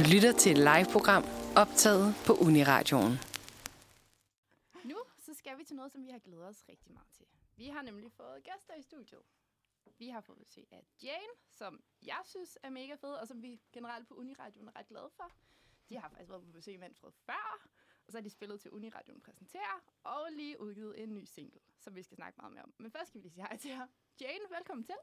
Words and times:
Du 0.00 0.04
lytter 0.14 0.32
til 0.32 0.52
et 0.52 0.58
live-program 0.70 1.24
optaget 1.62 2.14
på 2.26 2.32
Uniradioen. 2.46 3.14
Nu 4.84 4.98
så 5.18 5.34
skal 5.34 5.58
vi 5.58 5.64
til 5.64 5.76
noget, 5.76 5.92
som 5.92 6.04
vi 6.06 6.10
har 6.10 6.18
glædet 6.18 6.46
os 6.46 6.64
rigtig 6.68 6.92
meget 6.92 7.10
til. 7.18 7.26
Vi 7.56 7.66
har 7.66 7.82
nemlig 7.82 8.12
fået 8.12 8.42
gæster 8.44 8.74
i 8.74 8.82
studiet. 8.82 9.22
Vi 9.98 10.08
har 10.08 10.20
fået 10.20 10.38
besøg 10.38 10.66
af 10.70 10.82
Jane, 11.02 11.34
som 11.50 11.82
jeg 12.06 12.22
synes 12.24 12.58
er 12.62 12.70
mega 12.70 12.94
fed, 12.94 13.12
og 13.12 13.28
som 13.28 13.42
vi 13.42 13.60
generelt 13.72 14.08
på 14.08 14.14
Uniradioen 14.14 14.68
er 14.68 14.76
ret 14.78 14.88
glade 14.88 15.10
for. 15.16 15.32
De 15.88 15.98
har 15.98 16.08
faktisk 16.08 16.30
været 16.30 16.42
på 16.42 16.52
besøg 16.52 16.74
i 16.74 16.76
Manfred 16.76 17.10
før, 17.26 17.68
og 18.06 18.12
så 18.12 18.18
har 18.18 18.22
de 18.22 18.30
spillet 18.30 18.60
til 18.60 18.70
Uniradioen 18.70 19.20
præsenterer, 19.20 19.84
og 20.04 20.28
lige 20.32 20.60
udgivet 20.60 21.02
en 21.02 21.14
ny 21.14 21.24
single, 21.24 21.60
som 21.78 21.94
vi 21.94 22.02
skal 22.02 22.16
snakke 22.16 22.36
meget 22.40 22.52
mere 22.52 22.62
om. 22.62 22.72
Men 22.78 22.90
først 22.90 23.08
skal 23.08 23.18
vi 23.18 23.22
lige 23.24 23.32
sige 23.32 23.42
hej 23.42 23.56
til 23.56 23.70
jer. 23.70 23.86
Jane, 24.20 24.44
velkommen 24.56 24.84
til. 24.84 24.96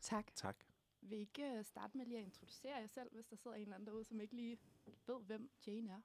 Tak. 0.00 0.34
Tak. 0.34 0.56
Vil 1.00 1.18
I 1.18 1.20
ikke 1.20 1.44
øh, 1.58 1.64
starte 1.64 1.96
med 1.96 2.06
lige 2.06 2.18
at 2.18 2.24
introducere 2.24 2.76
jer 2.76 2.86
selv, 2.86 3.12
hvis 3.14 3.26
der 3.26 3.36
sidder 3.36 3.56
en 3.56 3.62
eller 3.62 3.74
anden 3.74 3.86
derude, 3.86 4.04
som 4.04 4.20
ikke 4.20 4.36
lige 4.36 4.58
ved, 5.06 5.20
hvem 5.22 5.50
Jane 5.66 5.92
er? 5.92 6.00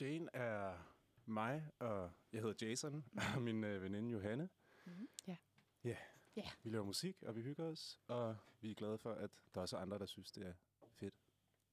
Jane 0.00 0.28
er 0.36 0.78
mig, 1.26 1.70
og 1.78 2.10
jeg 2.32 2.40
hedder 2.42 2.66
Jason, 2.68 3.04
og 3.36 3.42
min 3.42 3.64
øh, 3.64 3.82
veninde 3.82 4.10
Johanne. 4.10 4.48
Mhm. 4.86 5.08
Ja. 5.26 5.36
Ja. 5.84 5.96
Ja. 6.36 6.50
Vi 6.62 6.70
laver 6.70 6.84
musik, 6.84 7.22
og 7.22 7.36
vi 7.36 7.42
hygger 7.42 7.64
os, 7.64 8.00
og 8.06 8.36
vi 8.60 8.70
er 8.70 8.74
glade 8.74 8.98
for, 8.98 9.12
at 9.12 9.30
der 9.54 9.60
også 9.60 9.76
er 9.76 9.80
andre, 9.80 9.98
der 9.98 10.06
synes, 10.06 10.32
det 10.32 10.46
er 10.46 10.54
fedt. 10.90 11.14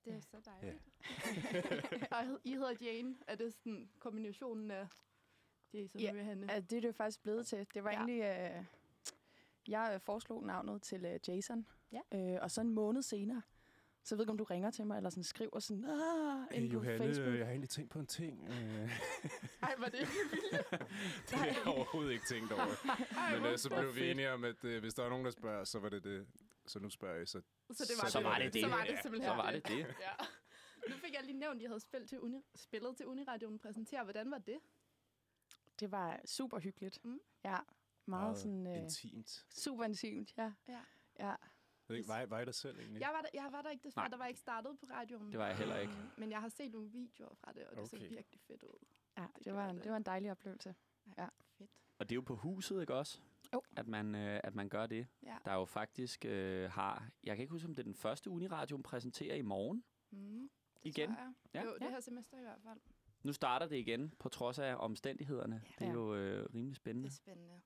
Det 0.05 0.11
er 0.11 0.15
Ja. 0.15 0.21
så 0.21 0.39
dejligt. 0.45 0.83
og 2.33 2.39
I 2.43 2.51
hedder 2.53 2.75
Jane. 2.81 3.17
Er 3.27 3.35
det 3.35 3.53
sådan 3.53 3.89
kombinationen 3.99 4.71
af 4.71 4.87
Jason 5.73 6.01
Ja, 6.01 6.11
og 6.11 6.17
Johanne? 6.17 6.47
Ja, 6.53 6.59
det 6.59 6.73
er 6.77 6.81
det 6.81 6.87
jo 6.87 6.91
faktisk 6.93 7.21
blevet 7.23 7.47
til. 7.47 7.67
Det 7.73 7.83
var 7.83 7.91
Ja. 7.91 8.05
ja. 8.05 8.05
egentlig... 8.05 8.57
Øh, 8.57 8.65
jeg 9.67 9.91
øh, 9.93 9.99
foreslog 10.01 10.43
navnet 10.43 10.81
til 10.81 11.05
øh, 11.05 11.19
Jason. 11.27 11.67
Ja. 11.91 12.01
Øh, 12.13 12.39
og 12.41 12.51
så 12.51 12.61
en 12.61 12.69
måned 12.69 13.01
senere, 13.01 13.41
så 14.03 14.15
jeg 14.15 14.17
ved 14.17 14.23
ikke, 14.23 14.31
om 14.31 14.37
du 14.37 14.43
ringer 14.43 14.71
til 14.71 14.85
mig, 14.85 14.97
eller 14.97 15.09
sådan 15.09 15.23
skriver 15.23 15.59
sådan, 15.59 15.85
ah, 15.85 16.43
Hey, 16.51 16.57
inde 16.57 16.67
på 16.69 16.73
Johanne, 16.73 17.05
Facebook. 17.05 17.27
øh, 17.27 17.37
jeg 17.37 17.45
har 17.45 17.51
egentlig 17.51 17.69
tænkt 17.69 17.91
på 17.91 17.99
en 17.99 18.05
ting. 18.07 18.47
Øh, 18.49 18.53
Ej, 19.63 19.75
var 19.77 19.85
det 19.85 19.99
ikke 19.99 20.11
vildt? 20.31 20.69
det 21.29 21.37
har 21.37 21.45
jeg 21.45 21.57
overhovedet 21.67 22.11
ikke 22.11 22.25
tænkt 22.29 22.51
over. 22.51 22.87
Ej, 23.17 23.39
Men 23.39 23.45
øh, 23.51 23.57
så 23.57 23.69
blev 23.69 23.95
vi 23.95 24.11
enige 24.11 24.31
om, 24.31 24.43
at 24.43 24.63
øh, 24.63 24.79
hvis 24.79 24.93
der 24.93 25.03
er 25.03 25.09
nogen, 25.09 25.25
der 25.25 25.31
spørger, 25.31 25.63
så 25.63 25.79
var 25.79 25.89
det 25.89 26.03
det. 26.03 26.27
Så 26.65 26.79
nu 26.79 26.89
spørger 26.89 27.17
jeg, 27.17 27.27
så 27.27 27.41
Så 27.71 27.85
det 27.85 28.03
var 28.03 28.09
Så 28.09 28.17
det. 28.17 28.25
var 28.25 28.39
det 28.39 28.53
det. 28.53 28.61
Så 28.61 28.69
var 28.69 28.83
det 28.83 28.91
Ja, 28.91 29.01
simpelthen 29.01 29.29
så 29.31 29.35
var 29.35 29.51
det 29.51 29.67
det. 29.67 29.77
Ja. 29.77 30.25
Nu 30.89 30.95
fik 30.95 31.13
jeg 31.13 31.23
lige 31.23 31.39
nævnt, 31.39 31.55
at 31.55 31.61
I 31.61 31.65
havde 31.65 31.79
spillet 31.79 32.09
til, 32.09 32.19
uni, 32.19 32.41
spillet 32.55 32.97
til 32.97 33.05
Uniradioen 33.07 33.59
præsentere. 33.59 34.03
Hvordan 34.03 34.31
var 34.31 34.37
det? 34.37 34.57
Det 35.79 35.91
var 35.91 36.19
super 36.25 36.59
hyggeligt. 36.59 36.99
Mm. 37.05 37.19
Ja, 37.43 37.57
meget, 38.05 38.37
sådan... 38.37 38.67
Øh, 38.67 38.77
intimt. 38.83 39.45
super 39.49 39.83
intimt, 39.83 40.33
ja. 40.37 40.51
Ja. 40.67 40.79
Ja, 41.19 41.33
ikke, 41.93 42.07
var, 42.09 42.25
var 42.25 42.39
I 42.39 42.45
der 42.45 42.51
selv 42.51 42.79
egentlig? 42.79 43.01
Jeg 43.01 43.09
var 43.13 43.21
der, 43.21 43.29
jeg 43.33 43.49
var 43.51 43.61
der 43.61 43.69
ikke 43.69 43.83
desværre. 43.83 44.03
Nej. 44.05 44.09
Der 44.09 44.17
var 44.17 44.25
ikke 44.25 44.39
startet 44.39 44.79
på 44.79 44.85
radioen. 44.91 45.31
Det 45.31 45.39
var 45.39 45.47
jeg 45.47 45.57
heller 45.57 45.77
ikke. 45.77 45.93
Øhm, 45.93 46.09
Men 46.17 46.31
jeg 46.31 46.39
har 46.41 46.49
set 46.49 46.71
nogle 46.71 46.91
videoer 46.91 47.33
fra 47.35 47.51
det, 47.53 47.63
og 47.67 47.75
det 47.77 47.89
så 47.89 47.95
Okay. 47.95 48.09
virkelig 48.09 48.39
fedt 48.47 48.63
ud. 48.63 48.85
ja 49.17 49.25
Det 49.37 49.45
det, 49.45 49.53
var 49.53 49.69
en, 49.69 49.75
det. 49.75 49.83
det 49.83 49.91
var 49.91 49.97
en 49.97 50.03
dejlig 50.03 50.31
oplevelse. 50.31 50.75
Ja. 51.17 51.27
Fedt. 51.57 51.71
Og 51.99 52.09
det 52.09 52.13
er 52.13 52.17
jo 52.17 52.21
på 52.21 52.35
huset, 52.35 52.81
ikke 52.81 52.95
også? 52.95 53.19
Jo. 53.53 53.61
At 53.75 53.87
man, 53.87 54.15
øh, 54.15 54.39
at 54.43 54.55
man 54.55 54.69
gør 54.69 54.87
det. 54.87 55.07
Ja. 55.23 55.37
Der 55.45 55.51
er 55.51 55.55
jo 55.55 55.65
faktisk 55.65 56.25
øh, 56.25 56.71
har... 56.71 57.09
Jeg 57.23 57.35
kan 57.35 57.43
ikke 57.43 57.51
huske, 57.51 57.67
om 57.67 57.75
det 57.75 57.79
er 57.83 57.83
den 57.83 57.95
første 57.95 58.29
Uniradio, 58.29 58.77
præsenterer 58.77 59.35
i 59.35 59.41
morgen 59.41 59.83
Mm, 60.13 60.49
det 60.83 60.89
igen. 60.89 61.09
tror 61.09 61.15
jeg. 61.23 61.33
Ja. 61.53 61.63
Jo, 61.63 61.73
det 61.73 61.81
Ja. 61.81 61.89
her 61.89 61.99
semester 61.99 62.37
i 62.37 62.41
hvert 62.41 62.61
fald. 62.63 62.79
Nu 63.23 63.33
starter 63.33 63.65
det 63.67 63.75
igen, 63.75 64.13
på 64.19 64.29
trods 64.29 64.59
af 64.59 64.75
omstændighederne. 64.75 65.63
Det 65.79 65.85
er 65.85 65.89
Ja. 65.89 65.93
jo 65.93 66.15
øh, 66.15 66.45
rimelig 66.53 66.69
Det 66.69 66.75
spændende. 66.77 67.07
er 67.07 67.11
spændende. 67.11 67.47
Det 67.49 67.53
er 67.53 67.59
det. 67.59 67.63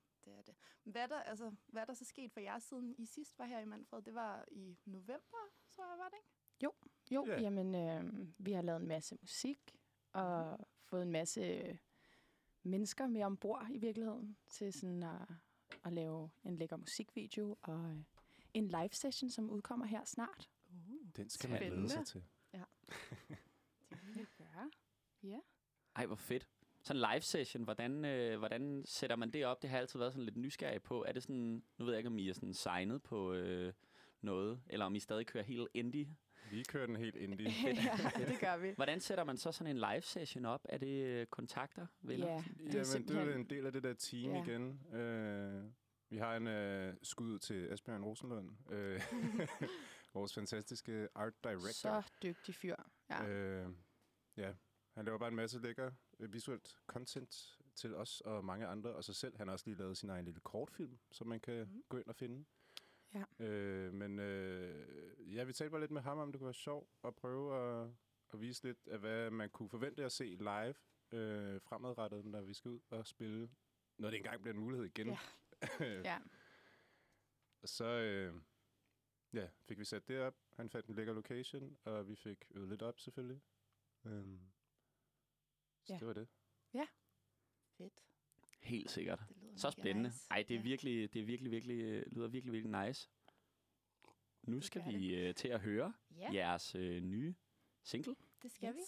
Hvad 0.83 1.01
er 1.01 1.07
der, 1.07 1.19
altså, 1.21 1.51
hvad 1.67 1.81
er 1.81 1.85
der 1.85 1.93
så 1.93 2.05
sket 2.05 2.31
for 2.31 2.39
jer, 2.39 2.59
siden 2.59 2.95
I 2.97 3.05
sidst 3.05 3.39
var 3.39 3.45
her 3.45 3.59
i 3.59 3.65
Manfred? 3.65 4.01
Det 4.01 4.13
var 4.15 4.45
i 4.51 4.77
november, 4.85 5.37
tror 5.71 5.83
jeg, 5.91 5.97
var 5.99 6.09
det 6.09 6.17
ikke? 6.17 6.29
Jo, 6.63 6.73
Ja. 7.11 7.31
yeah. 7.31 7.41
jamen, 7.43 7.75
øh, 7.75 8.27
vi 8.37 8.51
har 8.51 8.61
lavet 8.61 8.81
en 8.81 8.87
masse 8.87 9.17
musik, 9.21 9.77
og 10.11 10.59
fået 10.83 11.01
en 11.03 11.11
masse 11.11 11.79
mennesker 12.63 13.07
med 13.07 13.23
ombord 13.23 13.67
i 13.71 13.77
virkeligheden, 13.77 14.37
til 14.47 14.73
sådan 14.73 15.03
at, 15.03 15.27
at 15.83 15.93
lave 15.93 16.29
en 16.43 16.55
lækker 16.55 16.77
musikvideo, 16.77 17.57
og 17.61 17.79
øh, 17.89 17.97
en 18.53 18.67
live 18.67 18.89
session, 18.93 19.29
som 19.29 19.49
udkommer 19.49 19.85
her 19.85 20.03
snart. 20.05 20.49
Uh, 20.69 21.09
Den 21.15 21.29
skal 21.29 21.49
man 21.49 21.59
glæde 21.59 21.89
sig 21.89 22.07
Spændende. 22.07 22.09
til. 22.11 22.23
det 23.89 24.07
vil 24.07 24.15
jeg 24.17 24.27
gøre. 24.37 24.71
Ja. 25.23 25.39
Ej, 25.95 26.05
hvor 26.05 26.15
fedt. 26.15 26.49
Sådan 26.85 27.01
en 27.01 27.09
live 27.11 27.21
session, 27.21 27.63
hvordan, 27.63 28.05
øh, 28.05 28.37
hvordan 28.39 28.83
sætter 28.85 29.15
man 29.15 29.31
det 29.31 29.45
op? 29.45 29.61
Det 29.61 29.69
har 29.69 29.77
jeg 29.77 29.81
altid 29.81 29.99
været 29.99 30.13
sådan 30.13 30.25
lidt 30.25 30.37
nysgerrig 30.37 30.81
på. 30.81 31.05
Er 31.07 31.11
det 31.11 31.23
sådan, 31.23 31.63
nu 31.77 31.85
ved 31.85 31.93
jeg 31.93 31.99
ikke, 31.99 32.07
om 32.07 32.17
I 32.17 32.29
er 32.29 32.33
sådan 32.33 32.53
signet 32.53 33.03
på 33.03 33.33
øh, 33.33 33.73
noget, 34.21 34.61
eller 34.69 34.85
om 34.85 34.95
I 34.95 34.99
stadig 34.99 35.27
kører 35.27 35.43
helt 35.43 35.67
indie. 35.73 36.15
Vi 36.51 36.63
kører 36.63 36.85
den 36.85 36.95
helt 36.95 37.15
indie. 37.15 37.47
ja, 38.19 38.25
det 38.25 38.39
gør 38.39 38.57
vi. 38.57 38.71
Hvordan 38.75 38.99
sætter 38.99 39.23
man 39.23 39.37
så 39.37 39.51
sådan 39.51 39.75
en 39.75 39.77
live 39.77 40.01
session 40.01 40.45
op? 40.45 40.65
Er 40.69 40.77
det 40.77 41.05
øh, 41.05 41.25
kontakter, 41.25 41.87
venner? 42.01 42.27
Ja, 42.27 42.43
det 42.57 42.75
er 42.75 42.93
Jamen, 42.93 43.07
det 43.07 43.17
er 43.17 43.35
en 43.35 43.49
del 43.49 43.65
af 43.65 43.71
det 43.73 43.83
der 43.83 43.93
team 43.93 44.33
Ja. 44.33 44.43
igen. 44.43 44.95
Øh, 44.95 45.63
vi 46.09 46.17
har 46.17 46.35
en 46.35 46.47
øh, 46.47 46.93
skud 47.03 47.39
til 47.39 47.67
Asbjørn 47.67 48.03
Rosenlund, 48.03 48.71
øh, 48.71 49.01
vores 50.13 50.33
fantastiske 50.33 51.07
art 51.15 51.33
director. 51.43 52.01
Så 52.01 52.03
dygtig 52.23 52.55
fyr. 52.55 52.75
Ja. 53.09 53.25
Øh, 53.27 53.69
ja, 54.37 54.53
han 54.93 55.05
laver 55.05 55.17
bare 55.17 55.29
en 55.29 55.35
masse 55.35 55.59
lækker 55.59 55.91
visuelt 56.19 56.77
content 56.87 57.59
til 57.75 57.95
os 57.95 58.21
og 58.21 58.45
mange 58.45 58.67
andre, 58.67 58.89
og 58.89 59.03
sig 59.03 59.15
selv. 59.15 59.37
Han 59.37 59.47
har 59.47 59.53
også 59.53 59.65
lige 59.67 59.77
lavet 59.77 59.97
sin 59.97 60.09
egen 60.09 60.25
lille 60.25 60.39
kortfilm, 60.39 60.99
som 61.11 61.27
man 61.27 61.39
kan 61.39 61.67
mm. 61.67 61.83
gå 61.89 61.97
ind 61.97 62.07
og 62.07 62.15
finde. 62.15 62.45
Ja. 63.13 63.45
Øh, 63.45 63.93
men 63.93 64.19
øh, 64.19 65.35
ja, 65.35 65.43
vi 65.43 65.53
talte 65.53 65.71
bare 65.71 65.81
lidt 65.81 65.91
med 65.91 66.01
ham 66.01 66.17
om, 66.17 66.31
det 66.31 66.39
kunne 66.39 66.45
være 66.45 66.53
sjovt 66.53 66.89
at 67.03 67.15
prøve 67.15 67.55
at, 67.55 67.89
at 68.33 68.41
vise 68.41 68.63
lidt 68.63 68.87
af, 68.87 68.99
hvad 68.99 69.29
man 69.29 69.49
kunne 69.49 69.69
forvente 69.69 70.05
at 70.05 70.11
se 70.11 70.23
live 70.23 70.75
øh, 71.11 71.61
fremadrettet, 71.61 72.25
når 72.25 72.41
vi 72.41 72.53
skal 72.53 72.71
ud 72.71 72.79
og 72.89 73.07
spille, 73.07 73.49
når 73.97 74.09
det 74.09 74.17
engang 74.17 74.41
bliver 74.41 74.53
en 74.53 74.59
mulighed 74.59 74.85
igen. 74.85 75.07
Ja. 75.07 75.19
ja. 76.09 76.19
Og 77.61 77.69
så 77.69 77.85
øh, 77.85 78.35
ja, 79.33 79.47
fik 79.67 79.79
vi 79.79 79.85
sat 79.85 80.07
det 80.07 80.21
op. 80.21 80.35
Han 80.55 80.69
fandt 80.69 80.87
en 80.87 80.95
lækker 80.95 81.13
location, 81.13 81.77
og 81.83 82.07
vi 82.07 82.15
fik 82.15 82.45
øvet 82.51 82.69
lidt 82.69 82.81
op 82.81 82.99
selvfølgelig. 82.99 83.41
Um, 84.03 84.39
så 85.85 85.93
Ja. 85.93 85.99
det 85.99 86.07
var 86.07 86.13
det. 86.13 86.27
Fedt. 87.77 88.03
Helt 88.61 88.91
sikkert. 88.91 89.19
Det 89.29 89.37
lyder 89.43 89.57
Så 89.57 89.71
spændende. 89.71 90.09
Nice. 90.09 90.27
Ej, 90.31 90.43
det 90.47 90.53
er 90.55 90.59
Ja. 90.59 90.63
virkelig, 90.63 91.13
det 91.13 91.21
er 91.21 91.25
virkelig, 91.25 91.51
virkelig, 91.51 91.81
øh, 91.81 92.05
lyder 92.11 92.27
virkelig, 92.27 92.53
virkelig 92.53 92.85
nice. 92.87 93.09
Nu 94.43 94.55
Det 94.55 94.63
skal 94.63 94.83
vi 94.85 95.15
øh, 95.15 95.35
til 95.35 95.47
at 95.47 95.61
høre 95.61 95.93
Ja, 96.17 96.29
jeres 96.33 96.75
øh, 96.75 97.01
nye 97.03 97.35
single. 97.83 98.15
det 98.41 98.51
skal 98.51 98.75
vi. 98.75 98.79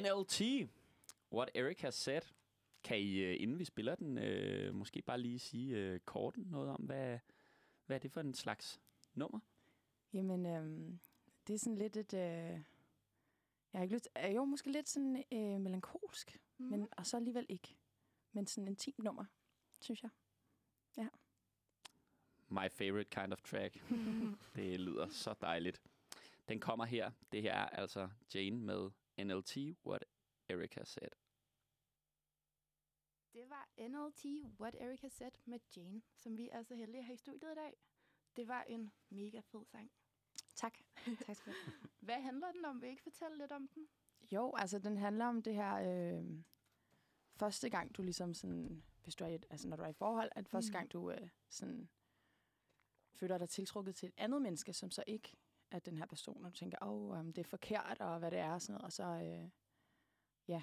NLT, 0.00 0.40
What 1.32 1.50
Eric 1.54 1.80
Has 1.80 1.94
Said. 1.94 2.22
Kan 2.84 2.98
I, 3.00 3.14
øh, 3.18 3.36
inden 3.42 3.58
vi 3.58 3.64
spiller 3.64 3.94
den, 3.94 4.18
øh, 4.18 4.74
måske 4.74 5.02
bare 5.02 5.20
lige 5.20 5.38
sige 5.38 5.76
øh, 5.76 6.00
kort 6.00 6.36
noget 6.36 6.70
om, 6.70 6.80
hvad, 6.82 7.18
hvad 7.86 7.96
er 7.96 8.00
det 8.00 8.12
for 8.12 8.20
en 8.20 8.34
slags 8.34 8.80
nummer? 9.14 9.40
Jamen, 10.12 10.46
øhm, 10.46 11.00
det 11.46 11.54
er 11.54 11.58
sådan 11.58 11.78
lidt 11.78 11.96
et... 11.96 12.14
Øh, 12.14 12.60
jeg 13.72 13.78
har 13.78 13.82
ikke 13.82 13.94
lyst... 13.94 14.08
Er 14.14 14.30
jo 14.32 14.44
måske 14.44 14.70
lidt 14.72 14.88
sådan 14.88 15.24
øh, 15.32 15.60
melankolsk, 15.60 16.38
Mm. 16.58 16.66
men, 16.66 16.88
og 16.96 17.06
så 17.06 17.16
alligevel 17.16 17.46
ikke. 17.48 17.76
Men 18.32 18.46
sådan 18.46 18.64
en 18.64 18.68
intimt 18.68 18.98
nummer, 18.98 19.24
synes 19.80 20.02
jeg. 20.02 20.10
My 22.48 22.70
favorite 22.70 23.10
kind 23.20 23.32
of 23.32 23.42
track. 23.42 23.74
Det 24.56 24.80
lyder 24.80 25.08
så 25.08 25.34
dejligt. 25.40 25.82
Den 26.48 26.60
kommer 26.60 26.84
her. 26.84 27.10
Det 27.32 27.42
her 27.42 27.52
er 27.54 27.68
altså 27.68 28.08
Jane 28.34 28.56
med 28.58 28.90
NLT, 29.24 29.56
What 29.86 30.04
Eric 30.48 30.74
Has 30.74 30.88
Said. 30.88 31.10
Det 33.32 33.50
var 33.50 33.68
NLT, 33.88 34.24
What 34.60 34.74
Erica 34.80 35.08
Said 35.08 35.30
med 35.44 35.58
Jane, 35.76 36.02
som 36.16 36.36
vi 36.36 36.48
er 36.52 36.62
så 36.62 36.74
heldige 36.74 36.98
at 36.98 37.04
have 37.04 37.14
i 37.14 37.16
studiet 37.16 37.52
i 37.52 37.54
dag. 37.54 37.76
Det 38.36 38.48
var 38.48 38.62
en 38.62 38.92
mega 39.10 39.40
fed 39.40 39.64
sang. 39.64 39.90
Tak. 40.60 40.78
tak 41.26 41.36
skal 41.36 41.52
du 41.52 41.58
have. 41.64 41.88
Hvad 42.00 42.20
handler 42.22 42.52
den 42.52 42.64
om? 42.64 42.80
Vil 42.80 42.86
I 42.86 42.90
ikke 42.90 43.02
fortælle 43.02 43.38
lidt 43.38 43.52
om 43.52 43.68
den? 43.74 43.88
Jo, 44.32 44.54
altså 44.56 44.78
den 44.78 44.96
handler 44.96 45.26
om 45.26 45.42
det 45.42 45.54
her... 45.54 45.74
Øh, 45.74 46.24
første 47.36 47.70
gang, 47.70 47.96
du 47.96 48.02
ligesom 48.02 48.34
sådan... 48.34 48.82
Hvis 49.02 49.14
du 49.14 49.24
er 49.24 49.28
i 49.28 49.34
et, 49.34 49.46
altså 49.50 49.68
når 49.68 49.76
du 49.76 49.82
er 49.82 49.88
i 49.88 49.92
forhold, 49.92 50.30
at 50.32 50.48
første 50.48 50.70
Mm. 50.70 50.72
gang, 50.72 50.92
du 50.92 51.10
øh, 51.10 51.28
sådan 51.48 51.88
føler 53.14 53.38
dig 53.38 53.48
tiltrukket 53.48 53.94
til 53.96 54.06
et 54.08 54.14
andet 54.16 54.42
menneske, 54.42 54.72
som 54.72 54.90
så 54.90 55.04
ikke 55.06 55.36
er 55.70 55.78
den 55.78 55.98
her 55.98 56.06
person, 56.06 56.44
og 56.44 56.50
du 56.52 56.56
tænker, 56.56 56.78
åh, 56.82 56.88
oh, 57.10 57.18
um, 57.18 57.32
det 57.32 57.40
er 57.44 57.48
forkert, 57.48 58.00
og 58.00 58.18
hvad 58.18 58.30
det 58.30 58.38
er, 58.38 58.52
og 58.52 58.62
sådan 58.62 58.72
noget, 58.72 58.84
og 58.84 58.92
så, 58.92 59.04
øh, 59.04 59.50
ja, 60.48 60.62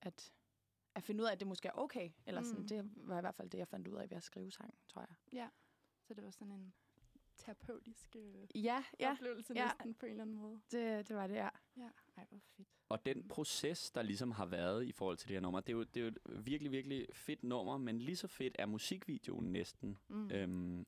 at, 0.00 0.32
at 0.94 1.02
finde 1.04 1.22
ud 1.22 1.28
af, 1.28 1.32
at 1.32 1.40
det 1.40 1.48
måske 1.48 1.68
er 1.68 1.72
okay, 1.72 2.10
eller 2.26 2.42
sådan, 2.42 2.60
Mm. 2.62 2.68
det 2.68 2.92
var 3.08 3.18
i 3.18 3.20
hvert 3.20 3.34
fald 3.34 3.50
det, 3.50 3.58
jeg 3.58 3.68
fandt 3.68 3.88
ud 3.88 3.96
af 3.96 4.10
ved 4.10 4.16
at 4.16 4.22
skrive 4.22 4.50
sangen, 4.50 4.78
tror 4.88 5.00
jeg. 5.00 5.16
Så 6.02 6.14
det 6.14 6.24
var 6.24 6.30
sådan 6.30 6.52
en 6.52 6.74
terapeutisk 7.38 8.16
øh, 8.16 8.64
Ja, 8.64 8.84
ja, 9.00 9.12
oplevelse 9.12 9.52
ja. 9.56 9.64
næsten 9.64 9.94
på 9.94 10.06
en 10.06 10.10
eller 10.12 10.22
anden 10.22 10.36
måde. 10.36 10.60
det, 10.72 11.08
det 11.08 11.16
var 11.16 11.26
det, 11.26 11.34
ja. 11.34 11.48
Ja, 11.76 11.88
ej, 12.16 12.24
hvor 12.28 12.38
fedt. 12.56 12.68
Og 12.88 13.06
den 13.06 13.28
proces, 13.28 13.90
der 13.90 14.02
ligesom 14.02 14.30
har 14.30 14.46
været 14.46 14.84
i 14.86 14.92
forhold 14.92 15.16
til 15.16 15.28
det 15.28 15.34
her 15.34 15.40
nummer, 15.40 15.60
det 15.60 15.72
er 15.72 15.76
jo, 15.76 15.82
det 15.82 15.96
er 15.96 16.04
jo 16.04 16.06
et 16.08 16.18
virkelig, 16.46 16.72
virkelig 16.72 17.06
fedt 17.12 17.44
nummer, 17.44 17.78
men 17.78 17.98
lige 17.98 18.16
så 18.16 18.28
fedt 18.28 18.56
er 18.58 18.66
musikvideoen 18.66 19.52
næsten. 19.52 19.98
Mm. 20.08 20.30
Øhm, 20.30 20.86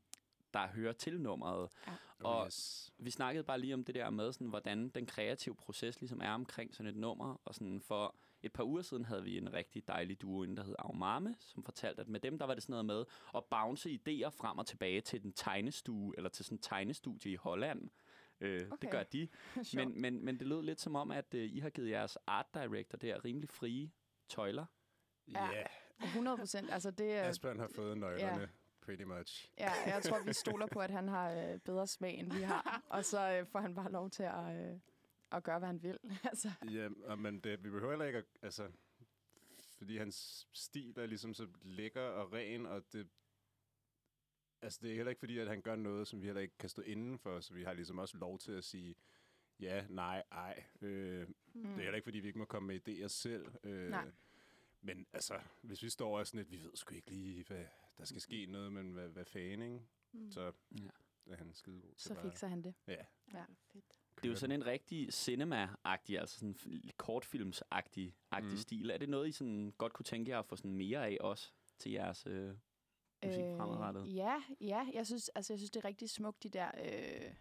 der 0.54 0.66
hører 0.68 0.92
til 0.92 1.20
nummeret. 1.20 1.70
Oh, 1.86 1.94
Og- 2.40 2.46
yes. 2.46 2.92
Vi 2.98 3.10
snakkede 3.10 3.44
bare 3.44 3.60
lige 3.60 3.74
om 3.74 3.84
det 3.84 3.94
der 3.94 4.10
med, 4.10 4.32
sådan, 4.32 4.46
hvordan 4.46 4.88
den 4.88 5.06
kreative 5.06 5.54
proces 5.54 6.00
ligesom 6.00 6.20
er 6.20 6.30
omkring 6.32 6.74
sådan 6.74 6.90
et 6.90 6.96
nummer. 6.96 7.40
Og 7.44 7.54
sådan 7.54 7.80
for 7.80 8.14
et 8.42 8.52
par 8.52 8.64
uger 8.64 8.82
siden 8.82 9.04
havde 9.04 9.22
vi 9.24 9.38
en 9.38 9.52
rigtig 9.52 9.88
dejlig 9.88 10.20
duo 10.22 10.42
inde, 10.42 10.56
der 10.56 10.64
hed 10.64 10.74
Aumame, 10.78 11.36
som 11.38 11.64
fortalte, 11.64 12.00
at 12.00 12.08
med 12.08 12.20
dem 12.20 12.38
der 12.38 12.46
var 12.46 12.54
det 12.54 12.62
sådan 12.62 12.72
noget 12.72 12.86
med 12.86 13.04
at 13.36 13.44
bounce 13.44 13.90
idéer 13.90 14.28
frem 14.28 14.58
og 14.58 14.66
tilbage 14.66 15.00
til 15.00 15.22
den 15.22 15.32
tegnestue, 15.32 16.14
eller 16.16 16.30
til 16.30 16.44
sådan 16.44 16.58
en 16.58 16.62
tegnestudie 16.62 17.32
i 17.32 17.36
Holland. 17.36 17.88
Øh, 18.40 18.60
okay. 18.66 18.76
Det 18.82 18.90
gør 18.90 19.02
de. 19.02 19.28
Men, 19.74 20.00
men, 20.00 20.24
men 20.24 20.38
det 20.38 20.46
lød 20.46 20.62
lidt 20.62 20.80
som 20.80 20.96
om, 20.96 21.10
at 21.10 21.34
øh, 21.34 21.44
I 21.52 21.58
har 21.58 21.70
givet 21.70 21.90
jeres 21.90 22.18
art 22.26 22.46
director 22.54 22.98
der 22.98 23.24
rimelig 23.24 23.48
frie 23.48 23.90
tøjler. 24.28 24.66
Ja. 25.32 25.44
Ja, 25.52 25.62
100 26.06 26.36
procent. 26.36 26.70
Altså 26.70 26.90
det, 26.90 27.12
er- 27.12 27.22
Asbjørn 27.22 27.58
har 27.58 27.68
fået 27.74 27.98
nøglerne, 27.98 28.48
pretty 28.82 29.02
much. 29.02 29.48
ja, 29.58 29.70
jeg 29.86 30.02
tror, 30.02 30.22
vi 30.24 30.32
stoler 30.44 30.66
på, 30.66 30.78
at 30.80 30.90
han 30.90 31.08
har 31.08 31.30
øh, 31.32 31.58
bedre 31.58 31.86
smag, 31.86 32.14
end 32.18 32.32
vi 32.32 32.42
har. 32.42 32.82
Og 32.90 33.04
så 33.04 33.32
øh, 33.38 33.46
får 33.46 33.58
han 33.60 33.74
bare 33.74 33.92
lov 33.92 34.10
til 34.10 34.22
at, 34.22 34.56
øh, 34.56 34.80
at 35.32 35.42
gøre, 35.42 35.58
hvad 35.58 35.68
han 35.68 35.82
vil. 35.82 35.98
altså, 36.30 36.50
Ja, 36.70 36.88
og, 37.04 37.18
men 37.18 37.40
det, 37.40 37.64
vi 37.64 37.70
behøver 37.70 37.90
heller 37.92 38.06
ikke 38.06 38.18
at, 38.18 38.24
altså, 38.42 38.70
fordi 39.78 39.96
hans 39.96 40.48
stil 40.52 40.98
er 40.98 41.06
ligesom 41.06 41.34
så 41.34 41.48
lækker 41.62 42.02
og 42.02 42.32
ren, 42.32 42.66
og 42.66 42.92
det, 42.92 43.08
altså 44.62 44.78
det 44.82 44.90
er 44.90 44.94
heller 44.94 45.10
ikke 45.10 45.18
fordi, 45.20 45.38
at 45.38 45.48
han 45.48 45.62
gør 45.62 45.76
noget, 45.76 46.08
som 46.08 46.20
vi 46.20 46.26
heller 46.26 46.42
ikke 46.42 46.58
kan 46.58 46.68
stå 46.68 46.82
inden 46.82 47.18
for, 47.18 47.40
så 47.40 47.54
vi 47.54 47.62
har 47.64 47.72
ligesom 47.72 47.98
også 47.98 48.16
lov 48.18 48.38
til 48.38 48.52
at 48.52 48.64
sige, 48.64 48.94
ja, 49.60 49.86
nej, 49.88 50.22
ej. 50.32 50.64
Øh, 50.80 51.28
mm. 51.28 51.62
Det 51.62 51.70
er 51.70 51.76
heller 51.76 51.94
ikke 51.94 52.04
fordi, 52.06 52.18
vi 52.18 52.26
ikke 52.26 52.38
må 52.38 52.44
komme 52.44 52.66
med 52.66 52.88
idéer 52.88 53.08
selv. 53.08 53.46
Øh, 53.64 53.90
Nej. 53.90 54.10
Men 54.80 55.06
altså, 55.12 55.40
hvis 55.62 55.82
vi 55.82 55.90
står 55.90 56.14
og 56.14 56.20
er 56.20 56.24
sådan 56.24 56.38
lidt, 56.38 56.50
vi 56.50 56.62
ved 56.64 56.76
sgu 56.76 56.94
ikke 56.94 57.10
lige, 57.10 57.44
hvad 57.44 57.64
der 57.98 58.04
skal 58.04 58.20
ske 58.20 58.46
noget, 58.46 58.72
men 58.72 58.92
hvad, 58.92 59.08
hvad 59.08 59.24
fanden, 59.24 59.62
ikke? 59.62 59.80
Mm. 60.12 60.30
Så 60.30 60.52
Ja. 60.78 61.32
er 61.32 61.36
han 61.36 61.54
skide 61.54 61.80
god 61.80 61.94
til 61.94 62.08
så 62.08 62.14
bare- 62.14 62.22
fikser 62.22 62.48
han 62.48 62.62
det. 62.62 62.74
Ja. 62.86 63.04
Ja. 63.34 63.44
fedt. 63.72 63.84
Det 64.22 64.28
er 64.28 64.32
jo 64.32 64.36
sådan 64.36 64.60
en 64.60 64.66
rigtig 64.66 65.08
cinema-agtig, 65.08 66.18
altså 66.20 66.38
sådan 66.38 66.56
kortfilms-agtig 67.02 68.14
agtig 68.30 68.50
mm. 68.50 68.56
stil. 68.56 68.90
Er 68.90 68.98
det 68.98 69.08
noget, 69.08 69.28
I 69.28 69.32
sådan 69.32 69.72
godt 69.78 69.92
kunne 69.92 70.04
tænke 70.04 70.30
jer 70.30 70.38
at 70.38 70.46
få 70.46 70.56
sådan 70.56 70.74
mere 70.74 71.06
af 71.06 71.16
også 71.20 71.52
til 71.78 71.92
jeres 71.92 72.26
øh, 72.26 72.54
musik 73.24 73.44
fremadrettet? 73.56 74.14
Ja, 74.14 74.42
ja. 74.60 74.86
Jeg 74.92 75.06
synes, 75.06 75.28
altså, 75.28 75.52
jeg 75.52 75.58
synes, 75.58 75.70
det 75.70 75.80
er 75.80 75.88
rigtig 75.88 76.10
smukt, 76.10 76.42
de 76.42 76.48
der... 76.48 76.70
Øh, 76.84 77.34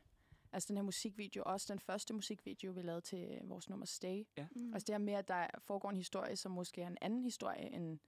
altså 0.52 0.68
den 0.68 0.78
her 0.78 0.84
musikvideo, 0.84 1.44
også 1.46 1.74
den 1.74 1.80
første 1.80 2.14
musikvideo, 2.14 2.72
vi 2.72 2.81
lavede 2.81 3.02
til 3.02 3.40
vores 3.44 3.70
nummer 3.70 3.86
Stay. 3.86 4.24
Mm. 4.38 4.74
Altså 4.74 4.86
det 4.86 4.94
her 4.94 4.98
med, 4.98 5.14
at 5.14 5.28
der 5.28 5.48
foregår 5.60 5.90
en 5.90 5.98
historie, 5.98 6.36
som 6.36 6.52
måske 6.52 6.81
er 6.81 6.88
en 6.88 6.98
anden 7.02 7.24
historie, 7.24 7.74
end 7.74 8.00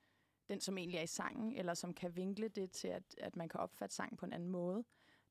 den, 0.50 0.62
som 0.62 0.78
egentlig 0.78 0.98
er 0.98 1.04
i 1.04 1.08
sangen, 1.08 1.54
eller 1.54 1.74
som 1.74 1.94
kan 1.94 2.16
vinkle 2.16 2.48
det 2.48 2.72
til, 2.72 2.88
at, 2.88 3.04
at 3.18 3.36
man 3.36 3.50
kan 3.50 3.60
opfatte 3.60 3.96
sangen 3.96 4.18
på 4.18 4.26
en 4.26 4.34
anden 4.34 4.50
måde. 4.50 4.84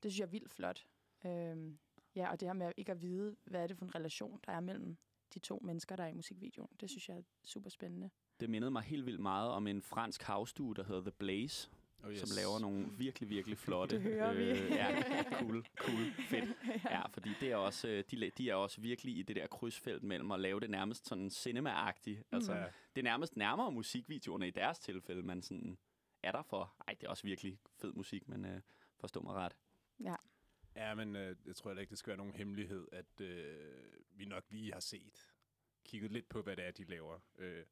Det 0.03 0.13
synes 0.13 0.19
jeg 0.19 0.27
er 0.27 0.31
vildt 0.31 0.51
flot. 0.51 0.87
Øhm, 1.27 1.79
ja, 2.17 2.31
og 2.31 2.41
det 2.41 2.49
her 2.49 2.53
med 2.53 2.73
ikke 2.77 2.93
at 2.93 3.03
vide, 3.03 3.37
hvad 3.45 3.63
er 3.63 3.67
det 3.67 3.77
for 3.77 3.85
en 3.85 3.95
relation, 3.95 4.41
der 4.47 4.53
er 4.53 4.61
mellem 4.61 4.97
de 5.35 5.39
to 5.39 5.61
mennesker, 5.65 5.97
der 5.97 6.05
er 6.05 6.09
i 6.09 6.15
musikvideoen. 6.15 6.69
Det 6.81 6.91
synes 6.91 7.09
jeg 7.09 7.17
er 7.19 7.23
super 7.45 7.71
spændende. 7.71 8.11
Det 8.41 8.51
mindede 8.51 8.71
mig 8.71 8.83
helt 8.83 9.07
vildt 9.07 9.21
meget 9.21 9.51
om 9.51 9.67
en 9.67 9.83
fransk 9.83 10.23
havstue, 10.23 10.75
der 10.75 10.85
hedder 10.85 11.01
The 11.03 11.11
Blaze, 11.13 11.71
Oh, 12.05 12.13
yes. 12.13 12.19
som 12.19 12.29
laver 12.37 12.59
nogle 12.59 12.87
virkelig, 12.99 13.29
virkelig 13.29 13.59
flotte... 13.59 13.97
Det 13.97 14.03
hører 14.03 14.35
vi. 14.35 14.75
ja, 14.75 15.03
cool, 15.39 15.67
cool, 15.77 16.13
fedt. 16.29 16.57
Ja, 16.91 17.07
fordi 17.07 17.31
det 17.41 17.51
er 17.51 17.57
også, 17.57 17.89
øh, 17.89 18.05
de, 18.11 18.31
de 18.39 18.51
er 18.51 18.55
også 18.55 18.81
virkelig 18.81 19.17
i 19.19 19.23
det 19.23 19.37
der 19.37 19.47
krydsfelt 19.47 20.03
mellem 20.03 20.31
at 20.33 20.41
lave 20.41 20.61
det 20.61 20.71
nærmest 20.71 21.09
sådan 21.09 21.31
cinema-agtigt. 21.31 22.23
Altså, 22.33 22.53
Ja. 22.55 22.65
det 22.95 23.01
er 23.01 23.03
nærmest 23.03 23.37
nærmere 23.37 23.73
musikvideoerne 23.73 24.49
i 24.49 24.51
deres 24.51 24.79
tilfælde, 24.79 25.23
man 25.23 25.43
sådan 25.43 25.79
er 26.23 26.33
der 26.33 26.43
for. 26.43 26.75
Ej, 26.89 26.95
det 27.01 27.07
er 27.07 27.11
også 27.11 27.23
virkelig 27.27 27.59
fed 27.77 27.93
musik, 27.93 28.29
men 28.29 28.45
øh, 28.45 28.61
forstå 29.01 29.21
mig 29.21 29.35
ret. 29.35 29.57
Ja, 30.01 30.15
men 30.95 31.17
øh, 31.17 31.37
jeg 31.47 31.57
tror 31.57 31.71
heller 31.71 31.81
ikke, 31.81 31.91
det 31.91 31.99
skal 31.99 32.11
være 32.11 32.17
nogen 32.17 32.33
hemmelighed, 32.33 32.89
at 32.93 33.21
øh, 33.21 33.93
vi 34.11 34.25
nok 34.25 34.45
lige 34.51 34.73
har 34.73 34.81
set, 34.81 35.35
kigget 35.85 36.13
lidt 36.13 36.29
på, 36.29 36.43
hvad 36.43 36.57
det 36.57 36.65
er, 36.65 36.71
de 36.71 36.85
laver. 36.85 37.19
Øh, 37.39 37.65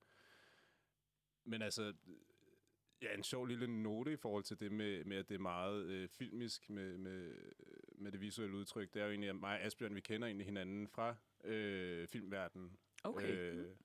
men 1.44 1.62
altså, 1.62 1.82
øh, 1.82 1.94
ja, 3.02 3.14
en 3.14 3.22
sjov 3.22 3.46
lille 3.46 3.82
note 3.82 4.12
i 4.12 4.16
forhold 4.16 4.44
til 4.44 4.60
det 4.60 4.72
med, 4.72 5.04
med 5.04 5.16
at 5.16 5.28
det 5.28 5.34
er 5.34 5.38
meget 5.38 5.84
øh, 5.84 6.08
filmisk 6.08 6.70
med, 6.70 6.98
med, 6.98 7.52
med 7.94 8.12
det 8.12 8.20
visuelle 8.20 8.56
udtryk. 8.56 8.94
Det 8.94 9.00
er 9.00 9.04
jo 9.04 9.10
egentlig, 9.10 9.30
at 9.30 9.36
mig 9.36 9.58
og 9.58 9.64
Asbjørn, 9.64 9.94
vi 9.94 10.00
kender 10.00 10.26
egentlig 10.26 10.46
hinanden 10.46 10.88
fra 10.88 11.16
øh, 11.44 12.08
filmverdenen. 12.08 12.78
Øh, 13.28 13.76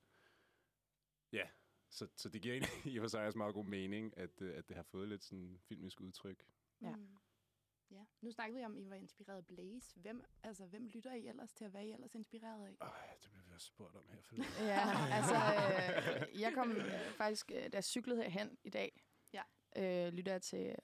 ja, 1.32 1.48
så, 1.90 2.08
så 2.16 2.30
det 2.30 2.42
giver 2.42 2.54
egentlig 2.54 2.72
i 2.94 2.98
og 2.98 3.04
for 3.04 3.08
sig 3.08 3.26
også 3.26 3.38
meget 3.38 3.54
god 3.54 3.66
mening, 3.66 4.18
at, 4.18 4.42
øh, 4.42 4.58
at 4.58 4.68
det 4.68 4.76
har 4.76 4.84
fået 4.84 5.08
lidt 5.08 5.24
sådan 5.24 5.60
filmisk 5.62 6.02
udtryk. 6.02 6.46
Ja. 6.82 6.96
Mm. 6.96 7.18
Ja. 7.94 8.04
Nu 8.22 8.32
snakkede 8.32 8.60
vi 8.60 8.66
om, 8.66 8.76
at 8.78 8.82
I 8.84 8.90
var 8.90 8.96
inspireret 8.96 9.38
af 9.38 9.46
Blaze. 9.46 10.00
Hvem, 10.00 10.24
altså, 10.44 10.66
hvem 10.66 10.88
lytter 10.88 11.14
I 11.14 11.28
ellers 11.28 11.54
til, 11.54 11.66
at 11.66 11.74
være 11.74 11.86
I 11.88 11.92
ellers 11.92 12.16
inspireret 12.16 12.66
af? 12.68 12.76
Øj, 12.82 12.90
det 13.24 13.32
bliver 13.32 13.44
vi 13.48 13.54
også 13.54 13.68
spurgt 13.68 13.96
om 13.96 14.04
her 14.10 14.22
forleden. 14.22 14.50
Ja, 14.74 14.82
altså, 15.12 15.36
øh, 16.34 16.42
jeg 16.42 16.54
kom 16.54 16.72
øh, 16.72 17.12
faktisk, 17.18 17.52
øh, 17.52 17.64
da 17.64 17.70
jeg 17.74 17.84
cyklede 17.84 18.24
herhen 18.24 18.58
i 18.64 18.70
dag, 18.70 19.04
Ja. 19.34 19.42
øh, 20.08 20.14
lytter 20.14 20.32
jeg 20.32 20.42
til 20.42 20.76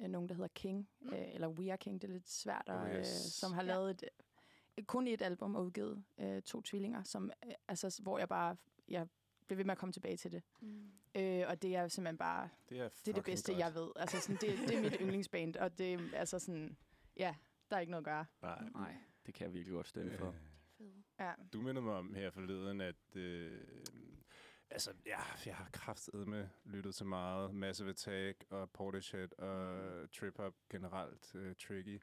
øh, 0.00 0.08
nogen, 0.08 0.28
der 0.28 0.34
hedder 0.34 0.48
King, 0.54 0.88
Mm. 1.00 1.12
øh, 1.12 1.34
eller 1.34 1.48
We 1.48 1.70
Are 1.70 1.78
King, 1.78 2.02
det 2.02 2.08
er 2.08 2.12
lidt 2.12 2.28
svært, 2.30 2.68
Oh, 2.68 2.74
og, 2.80 2.90
øh, 2.90 2.98
yes. 3.00 3.06
som 3.08 3.52
har 3.52 3.62
Ja. 3.62 3.66
lavet 3.66 3.90
et, 3.90 4.04
øh, 4.78 4.84
kun 4.84 5.06
et 5.06 5.22
album 5.22 5.54
og 5.54 5.64
udgivet 5.64 6.04
øh, 6.18 6.42
to 6.42 6.60
tvillinger, 6.62 7.02
som, 7.02 7.30
øh, 7.46 7.52
altså, 7.68 8.00
hvor 8.02 8.18
jeg 8.18 8.28
bare 8.28 8.56
jeg 8.88 9.08
blev 9.46 9.58
ved 9.58 9.64
med 9.64 9.72
at 9.72 9.78
komme 9.78 9.92
tilbage 9.92 10.16
til 10.16 10.32
det. 10.32 10.42
Mm. 10.60 10.92
Øh, 11.14 11.44
og 11.48 11.62
det 11.62 11.76
er 11.76 11.88
simpelthen 11.88 12.18
bare, 12.18 12.48
Det 12.68 12.80
er, 12.80 12.88
det 12.88 13.08
er 13.08 13.12
det 13.12 13.24
bedste, 13.24 13.52
godt. 13.52 13.60
jeg 13.60 13.74
ved. 13.74 13.90
Altså, 13.96 14.20
sådan, 14.20 14.36
det, 14.36 14.68
det 14.68 14.76
er 14.78 14.82
mit 14.82 14.96
yndlingsband, 15.02 15.56
og 15.56 15.78
det 15.78 15.94
er 15.94 15.98
altså 16.14 16.38
sådan, 16.38 16.76
ja, 17.16 17.34
der 17.70 17.76
er 17.76 17.80
ikke 17.80 17.90
noget 17.90 18.00
at 18.00 18.04
gøre. 18.04 18.26
Nej. 18.42 18.68
Nej, 18.74 18.96
det 19.26 19.34
kan 19.34 19.44
jeg 19.46 19.54
virkelig 19.54 19.74
godt 19.74 19.88
stemme 19.88 20.18
for. 20.18 20.26
Øh, 20.28 20.34
Fed. 20.78 20.92
Ja. 21.20 21.32
du 21.52 21.60
mindede 21.60 21.84
mig 21.84 21.94
om 21.94 22.14
her 22.14 22.30
forleden, 22.30 22.80
at 22.80 23.16
øh, 23.16 23.60
altså, 24.70 24.92
ja, 25.06 25.18
jeg 25.46 25.56
har 25.56 25.68
kraftet 25.72 26.28
med 26.28 26.48
lyttet 26.64 26.94
til 26.94 27.06
meget 27.06 27.54
Massive 27.54 27.90
Attack 27.90 28.44
og 28.50 28.70
Portishead 28.70 29.38
og 29.38 30.10
Trip 30.12 30.36
Hop 30.36 30.54
generelt 30.70 31.34
øh, 31.34 31.54
Tricky. 31.56 32.02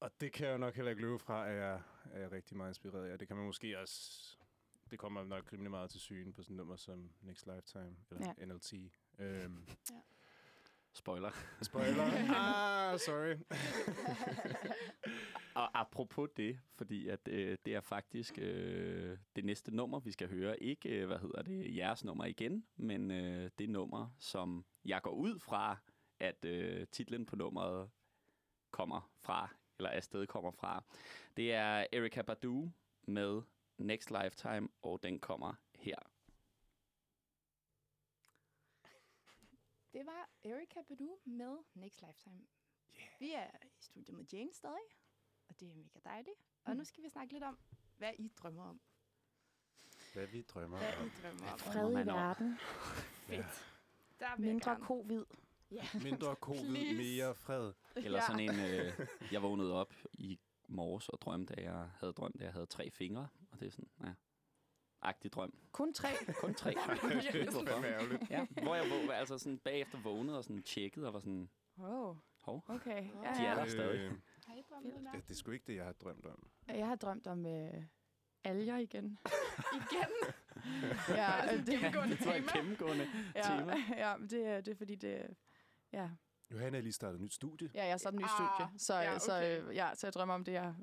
Og 0.00 0.10
det 0.20 0.32
kan 0.32 0.46
jeg 0.46 0.52
jo 0.52 0.58
nok 0.58 0.74
heller 0.74 0.90
ikke 0.90 1.02
løbe 1.02 1.18
fra, 1.18 1.48
at 1.48 1.56
jeg 1.56 1.80
er 2.12 2.32
rigtig 2.32 2.56
meget 2.56 2.70
inspireret 2.70 3.08
af. 3.10 3.18
Det 3.18 3.28
kan 3.28 3.36
man 3.36 3.46
måske 3.46 3.78
også... 3.78 4.36
Det 4.90 4.98
kommer 4.98 5.24
nok 5.24 5.52
rimelig 5.52 5.70
meget 5.70 5.90
til 5.90 6.00
syne 6.00 6.32
på 6.32 6.42
sådan 6.42 6.54
et 6.54 6.56
nummer 6.56 6.76
som 6.76 7.10
Next 7.20 7.46
Lifetime, 7.46 7.96
eller 8.10 8.34
ja. 8.38 8.44
NLT. 8.44 8.74
Øhm, 9.18 9.68
Spoiler. 10.92 11.30
spoiler. 11.62 12.04
ah, 12.36 12.98
sorry. 12.98 13.36
Og 15.54 15.80
apropos 15.80 16.28
det, 16.36 16.58
fordi 16.74 17.08
at 17.08 17.28
øh, 17.28 17.58
det 17.64 17.74
er 17.74 17.80
faktisk 17.80 18.38
øh, 18.38 19.18
det 19.36 19.44
næste 19.44 19.74
nummer, 19.74 20.00
vi 20.00 20.12
skal 20.12 20.28
høre. 20.28 20.62
Ikke, 20.62 20.88
øh, 20.88 21.06
hvad 21.06 21.18
hedder 21.18 21.42
det, 21.42 21.76
jeres 21.76 22.04
nummer 22.04 22.24
igen, 22.24 22.64
men 22.76 23.10
øh, 23.10 23.50
det 23.58 23.70
nummer, 23.70 24.08
som 24.18 24.64
jeg 24.84 25.02
går 25.02 25.10
ud 25.10 25.38
fra, 25.38 25.76
at 26.20 26.44
øh, 26.44 26.86
titlen 26.92 27.26
på 27.26 27.36
nummeret 27.36 27.90
kommer 28.70 29.10
fra, 29.20 29.48
eller 29.78 29.90
afsted 29.90 30.26
kommer 30.26 30.50
fra. 30.50 30.84
Det 31.36 31.52
er 31.52 31.86
Erika 31.92 32.22
Badu 32.22 32.70
med 33.02 33.42
Next 33.78 34.10
Lifetime, 34.10 34.68
og 34.82 35.02
den 35.02 35.18
kommer 35.20 35.54
her. 35.74 35.96
Det 39.92 40.06
var 40.06 40.28
Erika 40.44 40.82
Badu 40.88 41.18
med 41.24 41.56
Next 41.74 42.02
Lifetime. 42.06 42.42
Yeah. 43.00 43.08
Vi 43.20 43.32
er 43.32 43.50
i 43.66 43.80
studiet 43.80 44.16
med 44.16 44.24
Jane 44.32 44.52
stadig, 44.54 44.88
og 45.48 45.60
det 45.60 45.70
er 45.70 45.74
mega 45.74 45.98
dejligt. 46.04 46.36
Og 46.64 46.72
Mm. 46.72 46.76
nu 46.78 46.84
skal 46.84 47.02
vi 47.04 47.08
snakke 47.08 47.32
lidt 47.32 47.44
om, 47.44 47.58
hvad 47.96 48.12
I 48.18 48.28
drømmer 48.28 48.64
om. 48.64 48.80
Hvad 50.12 50.26
vi 50.26 50.42
drømmer 50.42 50.78
Hvad 50.78 50.96
om. 51.00 51.06
I 51.06 51.10
drømmer 51.22 51.52
om. 51.52 51.58
Fred 51.58 51.90
i 51.90 52.06
verden, 52.06 52.58
Fedt. 53.28 53.70
Der 54.20 54.36
vil 54.36 54.44
jeg 54.44 54.52
mindre 54.54 54.70
gerne. 54.70 54.84
covid. 54.84 55.24
Ja. 55.70 55.84
Mindre 56.10 56.34
covid, 56.34 56.64
Please. 56.74 56.94
mere 56.96 57.34
fred. 57.34 57.72
Eller 57.96 58.18
Ja. 58.18 58.26
sådan 58.26 58.40
en, 58.40 58.50
øh, 58.50 59.06
jeg 59.32 59.42
vågnede 59.42 59.72
op 59.74 59.94
i 60.12 60.40
morges 60.68 61.08
og 61.08 61.20
drømte, 61.20 61.54
at 61.56 61.62
jeg 61.64 61.90
havde 61.98 62.12
drømt, 62.12 62.34
at 62.36 62.44
jeg 62.44 62.52
havde 62.52 62.66
tre 62.66 62.90
fingre. 62.90 63.28
Og 63.54 63.60
det 63.60 63.66
er 63.66 63.70
sådan, 63.70 63.88
ja, 64.04 64.12
agtig 65.02 65.32
drøm. 65.32 65.52
Kun 65.72 65.94
tre. 65.94 66.08
Kun 66.40 66.54
tre. 66.54 66.70
det 67.32 67.68
er 67.68 67.84
ærgerligt. 67.84 68.30
Ja, 68.30 68.46
hvor 68.62 68.74
jeg 68.74 68.84
våg, 68.90 69.14
altså 69.14 69.38
sådan 69.38 69.58
bagefter 69.58 69.98
vågnede 70.02 70.38
og 70.38 70.44
sådan 70.44 70.62
tjekkede 70.62 71.06
og 71.06 71.14
var 71.14 71.20
sådan, 71.20 71.50
Wow. 71.78 72.16
hov, 72.40 72.64
Okay. 72.68 73.04
Ja, 73.22 73.32
De 73.34 73.46
er 73.46 73.50
ja. 73.50 73.54
der 73.60 73.66
stadig. 73.68 74.00
Øh, 74.00 74.12
Har 74.46 74.54
I 74.54 74.62
drømt 74.70 74.86
ja, 74.86 75.00
mere? 75.00 75.12
det 75.22 75.30
er 75.30 75.34
sgu 75.34 75.50
ikke 75.50 75.66
det, 75.66 75.76
jeg 75.76 75.84
har 75.84 75.92
drømt 75.92 76.26
om. 76.26 76.50
Jeg 76.68 76.86
har 76.86 76.94
drømt 76.96 77.26
om 77.26 77.46
øh, 77.46 77.82
alger 78.44 78.76
igen. 78.76 79.18
Igen? 79.80 80.10
ja, 81.08 81.32
det, 81.56 81.66
Gennemgående 81.66 82.16
det 82.16 82.26
var 82.26 82.32
et 82.34 82.44
tema. 82.44 82.58
gennemgående 82.60 83.04
tema. 83.44 83.74
ja, 83.90 84.08
ja, 84.10 84.16
men 84.16 84.30
det, 84.30 84.46
er- 84.46 84.60
det 84.60 84.72
er 84.72 84.76
fordi, 84.76 84.94
det 84.94 85.36
ja. 85.92 86.10
Johanna 86.50 86.78
er 86.78 86.82
lige 86.82 86.92
startet 86.92 87.14
et 87.16 87.20
nyt 87.22 87.34
studie. 87.34 87.70
ja, 87.74 87.82
jeg 87.84 87.92
har 87.92 87.98
startet 87.98 88.18
en 88.18 88.22
ny 88.22 88.24
Ah, 88.24 88.30
studie, 88.30 88.78
så, 88.78 88.94
ja, 88.94 89.12
ja, 89.12 89.18
så, 89.18 89.36
okay. 89.36 89.62
øh, 89.62 89.76
ja, 89.76 89.90
så 89.94 90.06
jeg 90.06 90.12
drømmer 90.14 90.34
om 90.34 90.44
det, 90.44 90.52
jeg, 90.52 90.74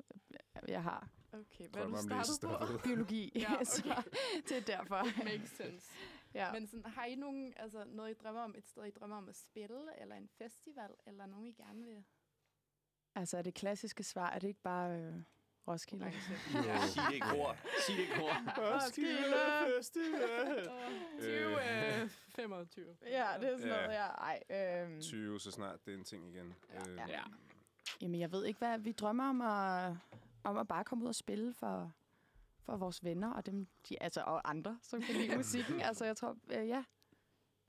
jeg 0.68 0.84
har. 0.84 1.10
Okay, 1.34 1.68
hvad 1.70 1.84
du 1.84 1.88
om 1.88 1.98
startet 1.98 2.40
på? 2.42 2.78
Biologi, 2.88 3.32
Ja, 3.36 3.54
okay. 3.54 3.66
så 3.66 4.04
det 4.50 4.58
er 4.58 4.62
derfor. 4.78 5.24
Makes 5.24 5.50
sense. 5.50 5.92
Ja. 6.34 6.52
Men 6.52 6.68
sådan, 6.68 6.86
har 6.92 7.06
I 7.06 7.16
nogen, 7.16 7.54
altså 7.58 7.84
noget, 7.88 8.12
I 8.12 8.14
drømmer 8.24 8.42
om, 8.42 8.56
et 8.58 8.68
sted, 8.68 8.84
I 8.86 8.92
drømmer 8.92 9.18
om 9.18 9.30
at 9.30 9.36
spille, 9.36 10.02
eller 10.02 10.16
en 10.16 10.30
festival, 10.38 10.90
eller 11.08 11.26
nogen, 11.26 11.48
I 11.48 11.52
gerne 11.52 11.84
vil 11.86 12.04
Altså, 13.16 13.38
er 13.38 13.42
det 13.42 13.54
klassiske 13.54 14.04
svar, 14.04 14.30
er 14.30 14.40
det 14.40 14.48
ikke 14.48 14.62
bare 14.62 15.00
øh, 15.00 15.14
Roskilde? 15.68 16.04
Langt 16.04 16.30
væk. 16.30 16.38
Sig 16.88 17.04
det 17.08 17.14
ikke 17.14 17.28
ord. 17.36 17.58
Sig 17.86 17.96
det 17.96 18.02
ikke 18.02 18.22
ord. 18.24 18.58
Roskilde 18.58 19.34
Festival. 19.78 20.70
20, 21.20 22.02
øh, 22.04 22.10
25. 22.36 22.96
Ja, 23.02 23.28
det 23.42 23.50
er 23.50 23.58
sådan 23.58 23.68
Ja. 23.68 23.82
noget, 23.82 23.94
ja. 23.94 24.08
Ej, 24.08 24.44
øh, 24.96 25.02
20, 25.02 25.40
så 25.40 25.52
snart 25.52 25.86
det 25.86 25.94
er 25.94 25.98
en 25.98 26.04
ting 26.04 26.28
igen. 26.36 26.48
Øh, 26.70 26.96
Ja. 26.98 27.08
Ja. 27.08 27.22
Jamen, 28.02 28.20
jeg 28.20 28.32
ved 28.32 28.46
ikke, 28.46 28.58
hvad 28.58 28.80
vi 28.80 28.92
drømmer 28.92 29.30
om 29.30 29.42
at, 29.42 29.94
om 30.44 30.58
at 30.58 30.68
bare 30.68 30.84
komme 30.84 31.04
ud 31.04 31.10
og 31.10 31.16
spille 31.16 31.54
for, 31.54 31.92
for 32.60 32.78
vores 32.78 33.04
venner 33.04 33.34
og 33.34 33.46
dem, 33.46 33.68
de, 33.90 34.04
altså, 34.04 34.22
og 34.22 34.50
andre, 34.50 34.80
som 34.82 35.02
kan 35.02 35.16
lide 35.16 35.38
musikken. 35.38 35.82
Altså, 35.82 36.06
jeg 36.06 36.18
tror, 36.18 36.38
øh, 36.52 36.68
ja, 36.68 36.84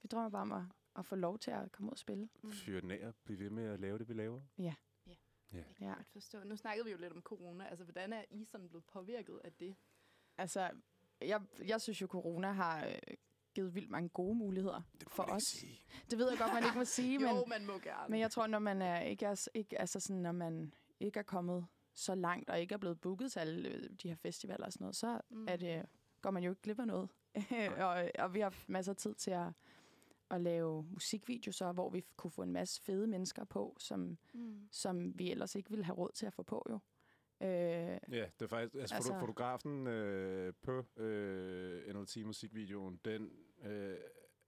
vi 0.02 0.06
drømmer 0.06 0.30
bare 0.30 0.42
om 0.42 0.52
at, 0.52 0.62
at 0.96 1.06
få 1.06 1.16
lov 1.16 1.38
til 1.38 1.50
at 1.50 1.72
komme 1.72 1.88
ud 1.88 1.92
og 1.92 1.98
spille. 1.98 2.28
Fyr 2.52 2.80
den 2.80 2.90
af 2.90 3.06
og 3.06 3.14
blive 3.24 3.38
ved 3.38 3.50
med 3.50 3.64
at 3.64 3.80
lave 3.80 3.98
det, 3.98 4.08
vi 4.08 4.14
laver. 4.14 4.40
Ja. 4.58 4.74
Jeg 5.52 5.64
kan 5.78 5.86
godt 5.94 6.06
forstå. 6.08 6.44
Nu 6.44 6.56
snakkede 6.56 6.84
vi 6.84 6.90
jo 6.92 6.98
lidt 6.98 7.12
om 7.12 7.22
corona. 7.22 7.64
Altså, 7.68 7.84
hvordan 7.84 8.12
er 8.12 8.24
I 8.30 8.44
sådan 8.44 8.68
blevet 8.68 8.84
påvirket 8.84 9.40
af 9.44 9.52
det? 9.52 9.76
Altså, 10.38 10.70
jeg, 11.20 11.40
jeg 11.66 11.80
synes 11.80 12.00
jo, 12.02 12.06
corona 12.06 12.52
har 12.52 12.86
øh, 12.86 12.94
givet 13.54 13.74
vildt 13.74 13.90
mange 13.90 14.08
gode 14.08 14.34
muligheder 14.34 14.82
Det 15.00 15.10
for 15.10 15.22
os. 15.22 15.42
sige. 15.60 15.80
Det 16.10 16.18
ved 16.18 16.28
jeg 16.30 16.38
godt, 16.38 16.52
man 16.54 16.64
ikke 16.64 16.78
må 16.78 16.84
sige, 16.98 17.18
men, 17.18 17.28
jo, 17.28 17.44
man 17.44 17.66
må 17.66 17.78
gerne. 17.78 18.08
men 18.10 18.20
jeg 18.20 18.30
tror, 18.30 18.46
når 18.46 18.58
man 18.58 18.82
er 18.82 19.00
ikke 19.00 19.26
er, 19.26 19.48
ikke, 19.54 19.80
altså 19.80 20.00
sådan, 20.00 20.22
når 20.22 20.32
man 20.32 20.74
ikke 21.00 21.18
er 21.18 21.22
kommet 21.22 21.66
så 21.94 22.14
langt, 22.14 22.50
og 22.50 22.60
ikke 22.60 22.72
er 22.74 22.78
blevet 22.78 23.00
booket 23.00 23.32
til 23.32 23.38
alle 23.40 23.68
øh, 23.68 23.82
de 24.02 24.08
her 24.08 24.16
festivaler 24.16 24.66
og 24.66 24.72
sådan 24.72 24.84
noget, 24.84 24.96
så 24.96 25.20
Mm. 25.30 25.46
er 25.48 25.56
det, 25.56 25.86
går 26.22 26.30
man 26.30 26.42
jo 26.44 26.50
ikke 26.50 26.62
glip 26.62 26.78
af 26.80 26.86
noget. 26.86 27.08
og, 27.86 28.10
og 28.18 28.34
vi 28.34 28.38
har 28.38 28.44
haft 28.44 28.68
masser 28.68 28.92
af 28.92 28.96
tid 28.96 29.14
til 29.14 29.30
at, 29.30 29.48
at 30.30 30.40
lave 30.40 30.82
musikvideoer, 30.90 31.52
så, 31.52 31.72
hvor 31.72 31.90
vi 31.90 32.04
kunne 32.16 32.30
få 32.30 32.42
en 32.42 32.52
masse 32.52 32.82
fede 32.82 33.06
mennesker 33.06 33.44
på, 33.44 33.76
som, 33.78 34.18
Mm. 34.34 34.68
som 34.70 35.18
vi 35.18 35.30
ellers 35.30 35.54
ikke 35.54 35.70
ville 35.70 35.84
have 35.84 35.96
råd 35.96 36.10
til 36.14 36.26
at 36.26 36.32
få 36.32 36.42
på 36.42 36.66
jo. 36.70 36.78
Øh, 37.40 37.48
Ja, 37.48 37.98
det 38.08 38.42
er 38.42 38.46
faktisk... 38.46 38.74
Altså, 38.74 38.78
Altså- 38.80 38.94
altså 38.94 39.18
fotografen 39.20 39.86
øh, 39.86 40.54
på 40.62 40.86
øh, 40.96 41.94
NLT-musikvideoen, 41.94 43.00
den... 43.04 43.30
Øh, 43.64 43.96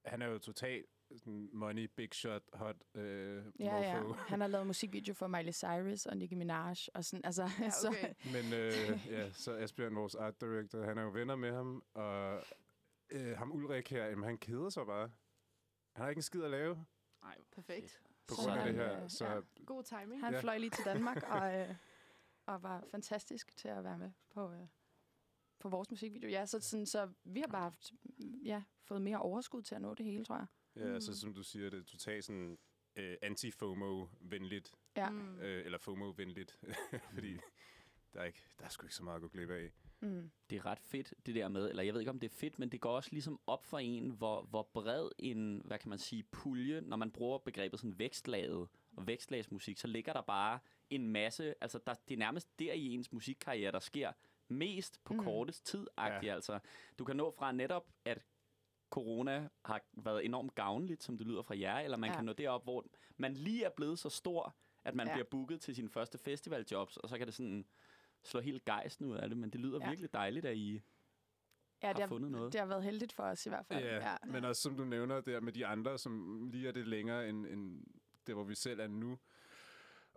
han 0.05 0.23
er 0.23 0.27
jo 0.27 0.39
totalt 0.39 0.87
sådan 1.19 1.51
money, 1.53 1.85
big 1.97 2.15
shot, 2.15 2.43
hot 2.53 2.77
øh, 2.95 3.45
ja, 3.61 3.77
ja. 3.81 4.03
mofo. 4.03 4.13
Han 4.15 4.41
har 4.41 4.49
lavet 4.49 4.67
musikvideo 4.73 5.15
for 5.15 5.27
Miley 5.27 5.53
Cyrus 5.53 6.07
og 6.07 6.17
Nicki 6.17 6.35
Minaj. 6.35 6.75
Og 6.95 7.05
sådan, 7.05 7.25
altså, 7.25 7.43
Ja, 7.61 7.71
så, 7.83 7.89
okay. 7.89 8.15
Men 8.33 8.53
øh, 8.53 9.07
ja, 9.15 9.31
så 9.33 9.57
Asbjørn, 9.57 9.95
vores 9.95 10.15
art 10.15 10.41
director, 10.41 10.83
han 10.83 10.99
er 10.99 11.03
jo 11.03 11.09
venner 11.11 11.37
med 11.37 11.53
ham, 11.53 11.83
og 11.95 12.43
øh, 13.11 13.37
ham 13.39 13.53
Ulrik 13.53 13.91
her, 13.91 14.05
jamen, 14.07 14.25
han 14.25 14.39
keder 14.39 14.69
sig 14.69 14.87
bare. 14.87 15.11
Han 15.93 16.03
har 16.03 16.09
ikke 16.09 16.19
en 16.19 16.23
skid 16.23 16.43
at 16.43 16.51
lave 16.51 16.85
Ej, 17.23 17.39
Perfekt. 17.53 18.03
på 18.27 18.35
Så 18.35 18.41
grund 18.41 18.53
af 18.53 18.59
han, 18.65 18.75
det 18.75 18.75
her. 18.87 19.03
øh, 19.05 19.11
Så 19.11 19.27
ja. 19.27 19.41
God 19.67 19.83
timing. 19.83 20.21
Han 20.25 20.33
Ja. 20.35 20.41
fløj 20.41 20.59
lige 20.59 20.71
til 20.71 20.85
Danmark 20.85 21.23
og, 21.31 21.55
øh, 21.61 21.75
og 22.47 22.63
var 22.63 22.85
fantastisk 22.91 23.57
til 23.57 23.69
at 23.69 23.85
være 23.85 23.99
med 23.99 24.11
på, 24.31 24.53
øh, 24.53 24.67
på 25.59 25.69
vores 25.69 25.91
musikvideo. 25.91 26.29
Ja, 26.31 26.47
så, 26.47 26.61
sådan, 26.61 26.87
så 26.87 27.13
vi 27.25 27.41
har 27.41 27.47
bare 27.47 27.63
haft, 27.63 27.93
ja, 28.45 28.63
fået 28.83 29.03
mere 29.03 29.19
overskud 29.19 29.63
til 29.63 29.75
at 29.75 29.83
nå 29.83 29.95
det 29.95 30.07
hele, 30.07 30.25
tror 30.25 30.37
jeg. 30.37 30.47
Ja, 30.77 30.85
Mm. 30.95 31.01
så 31.01 31.21
som 31.21 31.35
du 31.35 31.43
siger, 31.43 31.71
det 31.71 31.79
er 31.81 31.85
totalt 31.85 32.25
sådan 32.25 32.59
øh, 32.97 33.17
anti-FOMO-venligt, 33.23 34.73
Ja. 34.97 35.11
Mm. 35.11 35.39
øh, 35.41 35.65
eller 35.65 35.79
FOMO-venligt, 35.79 36.59
fordi 37.15 37.37
der 38.15 38.21
er, 38.21 38.25
ikke, 38.25 38.45
der 38.59 38.65
er 38.65 38.69
sgu 38.69 38.85
ikke 38.87 38.95
så 38.95 39.03
meget 39.05 39.17
at 39.17 39.23
gå 39.23 39.29
glip 39.29 39.51
af. 39.51 39.71
Mm. 40.01 40.31
det 40.51 40.57
er 40.57 40.67
ret 40.67 40.79
fedt, 40.81 41.15
det 41.27 41.35
der 41.35 41.49
med, 41.49 41.71
eller 41.71 41.83
jeg 41.83 41.95
ved 41.95 42.01
ikke, 42.01 42.11
om 42.11 42.21
det 42.21 42.31
er 42.31 42.35
fedt, 42.37 42.59
men 42.59 42.69
det 42.69 42.81
går 42.81 42.91
også 42.97 43.09
ligesom 43.13 43.41
op 43.47 43.65
for 43.65 43.79
en, 43.79 44.11
hvor, 44.11 44.43
hvor 44.43 44.63
bred 44.75 45.09
en, 45.19 45.63
hvad 45.65 45.79
kan 45.79 45.89
man 45.89 45.99
sige, 45.99 46.23
pulje, 46.23 46.81
når 46.81 46.97
man 46.97 47.11
bruger 47.11 47.39
begrebet 47.39 47.81
sådan 47.81 47.99
vækstlaget 47.99 48.69
og 48.97 49.07
vækstlagsmusik, 49.07 49.79
så 49.79 49.87
ligger 49.87 50.13
der 50.13 50.23
bare 50.23 50.59
en 50.91 51.09
masse, 51.09 51.55
altså 51.61 51.79
der, 51.87 51.95
det 52.09 52.15
er 52.15 52.19
nærmest 52.19 52.59
der 52.59 52.73
i 52.73 52.87
ens 52.87 53.13
musikkarriere, 53.13 53.73
der 53.73 53.79
sker 53.79 54.13
mest 54.49 55.05
på 55.05 55.13
Mm. 55.13 55.19
mm. 55.19 55.25
kortest 55.25 55.67
tid. 55.67 55.87
Ja. 55.99 56.35
altså. 56.35 56.59
Du 56.99 57.05
kan 57.05 57.17
nå 57.17 57.31
fra 57.31 57.53
netop, 57.53 57.87
at 58.05 58.23
corona 58.95 59.49
har 59.65 59.81
været 59.93 60.25
enormt 60.25 60.55
gavnligt, 60.55 61.03
som 61.03 61.19
det 61.19 61.27
lyder 61.27 61.43
fra 61.43 61.59
jer, 61.59 61.79
eller 61.79 61.97
man 61.97 62.11
Ja. 62.11 62.17
kan 62.17 62.25
nå 62.25 62.33
derop, 62.33 62.63
hvor 62.65 62.85
man 63.17 63.35
lige 63.35 63.65
er 63.65 63.71
blevet 63.77 63.99
så 63.99 64.09
stor, 64.09 64.57
at 64.85 64.95
man 64.95 65.07
Ja. 65.07 65.13
bliver 65.15 65.27
booket 65.31 65.61
til 65.61 65.75
sine 65.75 65.89
første 65.91 66.19
festivaljobs, 66.19 66.97
og 66.97 67.09
så 67.09 67.19
kan 67.19 67.27
det 67.27 67.35
sådan 67.35 67.65
slå 68.23 68.41
helt 68.41 68.65
gejsten 68.65 69.07
ud 69.07 69.17
af 69.17 69.29
det, 69.29 69.39
men 69.39 69.51
det 69.51 69.61
lyder 69.61 69.79
Ja. 69.83 69.89
virkelig 69.89 70.13
dejligt, 70.13 70.47
at 70.47 70.57
I 70.57 70.83
Ja, 71.83 71.87
har 71.87 71.93
det 71.93 72.01
har, 72.03 72.09
fundet 72.09 72.31
noget. 72.31 72.53
det 72.53 72.61
har 72.61 72.69
været 72.69 72.85
heldigt 72.85 73.13
for 73.13 73.23
os 73.23 73.47
i 73.47 73.49
hvert 73.49 73.67
fald. 73.67 73.85
Ja, 73.85 73.97
ja. 74.11 74.17
men 74.27 74.45
også 74.45 74.63
som 74.63 74.77
du 74.77 74.85
nævner 74.85 75.21
der 75.21 75.41
med 75.41 75.53
de 75.53 75.67
andre, 75.67 75.99
som 75.99 76.45
lige 76.53 76.69
er 76.69 76.73
det 76.73 76.89
længere 76.89 77.29
end, 77.29 77.47
end 77.47 77.85
det, 78.27 78.35
hvor 78.35 78.45
vi 78.45 78.55
selv 78.55 78.81
er 78.81 78.89
nu. 78.89 79.19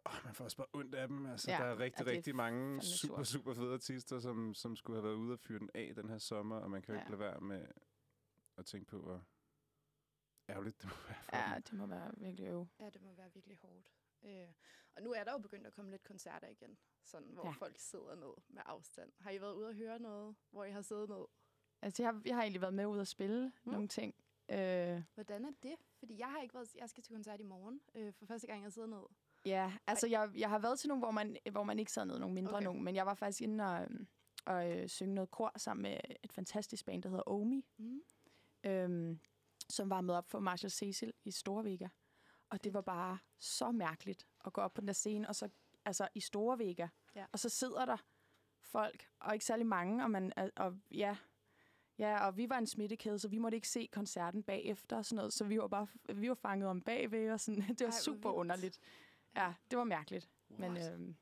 Oh, 0.05 0.13
man 0.25 0.33
får 0.33 0.43
også 0.43 0.57
bare 0.57 0.67
ondt 0.73 0.95
af 0.95 1.07
dem. 1.07 1.25
Altså, 1.25 1.51
Ja, 1.51 1.57
der 1.57 1.63
er 1.63 1.79
rigtig, 1.79 2.07
er 2.07 2.11
rigtig 2.11 2.35
mange 2.35 2.81
super, 2.81 3.23
super 3.23 3.53
fede 3.53 3.73
artister, 3.73 4.19
som, 4.19 4.53
som 4.53 4.75
skulle 4.75 4.97
have 4.97 5.03
været 5.03 5.15
ude 5.15 5.33
og 5.33 5.39
fyre 5.39 5.59
den 5.59 5.69
af 5.75 5.93
den 5.95 6.09
her 6.09 6.17
sommer, 6.17 6.55
og 6.55 6.71
man 6.71 6.81
kan 6.81 6.93
jo 6.93 6.97
Ja. 6.99 7.03
ikke 7.03 7.11
lade 7.11 7.19
være 7.19 7.39
med 7.41 7.67
at 8.57 8.65
tænke 8.65 8.85
på, 8.87 9.01
hvor 9.01 9.25
ærgerligt 10.49 10.81
det 10.81 10.89
må 10.89 10.95
være 11.07 11.15
for 11.29 11.37
ja, 11.37 11.53
dem. 11.55 11.61
det 11.63 11.73
må 11.73 11.85
være 11.85 12.11
virkelig 12.17 12.47
øv. 12.47 12.67
Ja, 12.79 12.89
det 12.89 13.01
må 13.01 13.13
være 13.13 13.33
virkelig 13.33 13.57
hårdt. 13.57 13.91
Øh, 14.23 14.47
og 14.95 15.01
nu 15.03 15.11
er 15.13 15.23
der 15.23 15.31
jo 15.31 15.37
begyndt 15.37 15.67
at 15.67 15.73
komme 15.73 15.91
lidt 15.91 16.03
koncerter 16.03 16.47
igen, 16.47 16.77
sådan, 17.03 17.27
hvor 17.27 17.45
Ja. 17.45 17.51
folk 17.51 17.75
sidder 17.79 18.15
ned 18.15 18.33
med 18.47 18.61
afstand. 18.65 19.11
Har 19.19 19.31
I 19.31 19.41
været 19.41 19.53
ude 19.53 19.67
og 19.67 19.73
høre 19.75 19.99
noget, 19.99 20.35
hvor 20.51 20.63
I 20.63 20.71
har 20.71 20.81
siddet 20.81 21.09
ned? 21.09 21.25
Altså, 21.81 22.03
jeg 22.03 22.13
har, 22.13 22.21
jeg 22.25 22.35
har 22.35 22.41
egentlig 22.41 22.61
været 22.61 22.73
med 22.73 22.85
ud 22.85 22.99
og 22.99 23.07
spille 23.07 23.51
Mm. 23.63 23.71
nogle 23.71 23.87
ting. 23.87 24.15
Øh, 24.49 25.03
Hvordan 25.13 25.45
er 25.45 25.51
det? 25.63 25.75
Fordi 25.99 26.19
jeg 26.19 26.27
har 26.31 26.41
ikke 26.41 26.53
været, 26.53 26.75
jeg 26.75 26.89
skal 26.89 27.03
til 27.03 27.13
koncert 27.15 27.39
i 27.39 27.43
morgen, 27.43 27.81
øh, 27.95 28.13
for 28.13 28.25
første 28.25 28.47
gang 28.47 28.63
jeg 28.63 28.73
sidder 28.73 28.87
ned. 28.87 29.03
Ja, 29.45 29.73
altså 29.87 30.07
jeg, 30.07 30.31
jeg 30.35 30.49
har 30.49 30.59
været 30.59 30.79
til 30.79 30.87
nogle, 30.87 31.01
hvor 31.01 31.11
man, 31.11 31.37
hvor 31.51 31.63
man 31.63 31.79
ikke 31.79 31.91
sad 31.91 32.05
ned, 32.05 32.19
nogle 32.19 32.33
mindre 32.33 32.53
Okay. 32.55 32.63
nogle, 32.63 32.83
men 32.83 32.95
jeg 32.95 33.05
var 33.05 33.13
faktisk 33.13 33.41
inde 33.41 33.63
og, 33.63 33.81
øhm, 33.83 34.07
og 34.45 34.71
øh, 34.77 34.87
synge 34.89 35.15
noget 35.15 35.31
kor 35.31 35.51
sammen 35.57 35.81
med 35.81 35.97
et 36.23 36.33
fantastisk 36.33 36.85
band, 36.85 37.03
der 37.03 37.09
hedder 37.09 37.27
Omi, 37.29 37.65
Mm. 37.77 38.01
Øhm, 38.67 39.19
som 39.69 39.89
var 39.89 40.01
med 40.01 40.13
op 40.15 40.29
for 40.29 40.39
Marshall 40.39 40.71
Cecil 40.71 41.13
i 41.23 41.31
Storvega. 41.31 41.87
Og 42.49 42.63
det 42.63 42.73
var 42.73 42.81
bare 42.81 43.17
så 43.39 43.71
mærkeligt 43.71 44.27
at 44.45 44.53
gå 44.53 44.61
op 44.61 44.73
på 44.73 44.81
den 44.81 44.87
der 44.87 44.93
scene, 44.93 45.27
og 45.27 45.35
så 45.35 45.49
altså 45.85 46.07
i 46.15 46.19
Storvega, 46.19 46.87
Ja. 47.15 47.25
og 47.31 47.39
så 47.39 47.49
sidder 47.49 47.85
der 47.85 47.97
folk, 48.61 49.07
og 49.19 49.33
ikke 49.33 49.45
særlig 49.45 49.65
mange, 49.65 50.03
og, 50.03 50.11
man, 50.11 50.33
og, 50.55 50.77
ja, 50.91 51.17
Ja, 51.99 52.25
og 52.27 52.37
vi 52.37 52.49
var 52.49 52.57
en 52.57 52.67
smittekæde, 52.67 53.19
så 53.19 53.27
vi 53.27 53.37
måtte 53.37 53.55
ikke 53.55 53.67
se 53.69 53.89
koncerten 53.91 54.43
bagefter 54.43 54.97
og 54.97 55.05
sådan 55.05 55.15
noget. 55.15 55.33
Så 55.33 55.43
vi 55.45 55.59
var 55.59 55.67
bare 55.67 55.87
vi 56.15 56.29
var 56.29 56.35
fanget 56.35 56.69
om 56.69 56.81
bagved, 56.81 57.31
og 57.31 57.39
sådan. 57.39 57.61
det 57.61 57.79
var 57.81 57.85
hvor 57.85 57.91
super 57.99 58.29
vildt. 58.29 58.39
underligt. 58.39 58.79
Ja, 59.35 59.53
det 59.71 59.77
var 59.77 59.83
mærkeligt. 59.83 60.29
Men 60.49 60.71
What? 60.71 60.93
øhm, 60.93 61.05
Det 61.07 61.15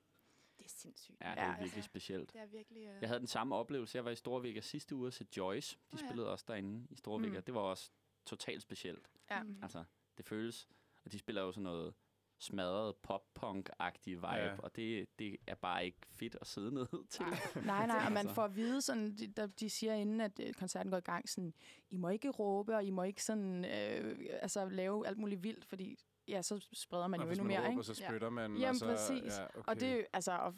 er 0.65 0.69
sindssygt. 0.69 1.17
Ja, 1.21 1.29
det 1.29 1.35
Ja, 1.35 1.41
er 1.41 1.47
altså. 1.47 1.63
virkelig 1.63 1.83
specielt. 1.83 2.33
Det 2.33 2.41
er 2.41 2.45
virkelig... 2.45 2.81
Øh... 2.87 2.95
Jeg 3.01 3.09
havde 3.09 3.19
den 3.19 3.27
samme 3.27 3.55
oplevelse. 3.55 3.97
Jeg 3.97 4.05
var 4.05 4.11
i 4.11 4.15
Storvika 4.15 4.61
sidste 4.61 4.95
uge 4.95 5.11
til 5.11 5.27
Joyce. 5.37 5.77
De 5.91 5.95
Nå 5.95 5.99
ja. 6.01 6.07
spillede 6.07 6.31
også 6.31 6.45
derinde 6.47 6.87
i 6.89 6.95
Storvika. 6.95 7.37
Mm. 7.37 7.43
Det 7.43 7.53
var 7.53 7.61
også 7.61 7.91
totalt 8.25 8.61
specielt. 8.61 9.09
ja. 9.31 9.43
Mm. 9.43 9.59
Altså, 9.61 9.83
det 10.17 10.25
føles... 10.25 10.67
Og 11.05 11.11
de 11.11 11.19
spiller 11.19 11.41
jo 11.41 11.51
sådan 11.51 11.63
noget 11.63 11.93
smadret 12.39 12.95
pop-punk-agtig 12.95 14.09
vibe, 14.15 14.27
Ja. 14.27 14.45
ja. 14.45 14.55
og 14.59 14.75
det, 14.75 15.19
det 15.19 15.37
er 15.47 15.55
bare 15.55 15.85
ikke 15.85 15.97
fedt 16.11 16.37
at 16.41 16.47
sidde 16.47 16.71
ned 16.73 16.87
til. 17.09 17.25
Nej, 17.65 17.87
nej, 17.87 18.05
og 18.05 18.11
man 18.11 18.17
Altså. 18.17 18.33
får 18.33 18.43
at 18.43 18.55
vide, 18.55 18.81
sådan, 18.81 19.15
de, 19.17 19.27
der, 19.27 19.47
de 19.47 19.69
siger 19.69 19.93
inden, 19.93 20.21
at 20.21 20.39
øh, 20.39 20.53
koncerten 20.53 20.91
går 20.91 20.97
i 20.97 21.01
gang, 21.01 21.29
sådan, 21.29 21.53
I 21.89 21.97
må 21.97 22.09
ikke 22.09 22.29
råbe, 22.29 22.75
og 22.75 22.83
I 22.83 22.89
må 22.89 23.03
ikke 23.03 23.23
sådan, 23.23 23.65
øh, 23.65 24.19
altså, 24.41 24.69
lave 24.69 25.07
alt 25.07 25.17
muligt 25.17 25.43
vildt, 25.43 25.65
fordi 25.65 25.99
ja, 26.27 26.41
så 26.41 26.67
spreder 26.73 27.07
man 27.07 27.19
og 27.19 27.25
jo 27.25 27.31
endnu 27.31 27.43
mere, 27.45 27.59
råber, 27.59 27.69
ikke? 27.69 27.83
så 27.83 27.97
Ja. 28.01 28.07
spytter 28.09 28.29
man. 28.29 28.51
Jamen, 28.57 28.69
og 28.69 28.75
så, 28.75 28.85
præcis. 28.85 29.37
Ja, 29.37 29.43
okay. 29.45 29.61
Og 29.67 29.79
det 29.79 29.89
er 29.91 29.95
jo, 29.95 30.03
altså, 30.13 30.31
og, 30.31 30.55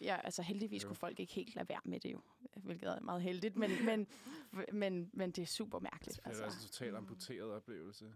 ja, 0.00 0.20
altså 0.24 0.42
heldigvis 0.42 0.82
Jo. 0.84 0.88
kunne 0.88 0.96
folk 0.96 1.20
ikke 1.20 1.32
helt 1.32 1.54
lade 1.54 1.68
være 1.68 1.80
med 1.84 2.00
det 2.00 2.12
jo, 2.12 2.22
hvilket 2.56 2.88
er 2.88 3.00
meget 3.00 3.22
heldigt, 3.22 3.56
men, 3.56 3.70
men, 3.90 4.06
men, 4.72 5.10
men 5.12 5.30
det 5.30 5.42
er 5.42 5.46
super 5.46 5.78
mærkeligt. 5.78 6.16
det 6.16 6.24
er 6.24 6.28
Altså. 6.28 6.44
også 6.44 6.58
en 6.58 6.62
totalt 6.68 6.90
Mm. 6.92 6.96
amputeret 6.96 7.52
oplevelse. 7.52 8.12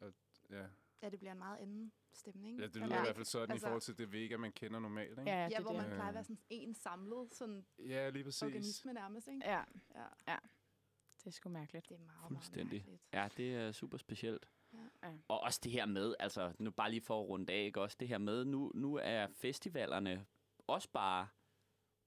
Og, 0.00 0.12
ja. 0.50 0.66
Ja, 1.02 1.10
det 1.10 1.18
bliver 1.18 1.32
en 1.32 1.38
meget 1.38 1.58
anden 1.58 1.92
stemning. 2.12 2.58
ja, 2.60 2.66
det 2.66 2.74
lyder 2.76 2.86
i 2.86 2.88
ikke? 2.92 3.02
hvert 3.02 3.16
fald 3.16 3.26
sådan 3.26 3.50
Altså- 3.50 3.66
i 3.66 3.68
forhold 3.68 3.80
til 3.82 3.98
det 3.98 4.12
Vega, 4.12 4.36
man 4.36 4.52
kender 4.52 4.80
normalt. 4.80 5.10
Ikke? 5.18 5.30
Ja, 5.30 5.42
Ja, 5.42 5.48
det, 5.48 5.58
hvor 5.58 5.72
det. 5.72 5.76
man 5.82 5.86
plejer 5.90 6.02
at 6.02 6.08
Øh. 6.08 6.14
være 6.14 6.24
sådan 6.24 6.38
en 6.50 6.74
samlet 6.74 7.34
sådan 7.34 7.66
ja 7.78 8.10
lige 8.10 8.24
præcis. 8.24 8.42
organisme 8.42 8.92
nærmest, 8.92 9.28
ikke? 9.28 9.40
Ja, 9.44 9.62
Ja, 10.28 10.36
det 11.18 11.26
er 11.26 11.30
sgu 11.30 11.48
mærkeligt. 11.48 11.88
det 11.88 11.94
er 11.94 11.98
meget, 11.98 12.28
Fuldstændig. 12.28 12.84
meget 12.86 13.00
mærkeligt. 13.02 13.02
Ja, 13.12 13.28
det 13.36 13.54
er 13.68 13.72
super 13.72 13.96
specielt. 13.98 14.46
Ja. 15.04 15.08
Ja. 15.10 15.16
Og 15.28 15.40
også 15.40 15.60
det 15.64 15.72
her 15.72 15.86
med, 15.86 16.14
altså 16.18 16.52
nu 16.58 16.70
bare 16.70 16.90
lige 16.90 17.00
for 17.02 17.20
at 17.22 17.28
runde 17.28 17.52
af, 17.52 17.64
ikke? 17.64 17.80
også 17.80 17.96
det 18.00 18.08
her 18.08 18.18
med, 18.18 18.44
nu, 18.44 18.72
nu 18.74 18.94
er 19.02 19.26
festivalerne 19.26 20.26
også 20.66 20.88
bare 20.92 21.28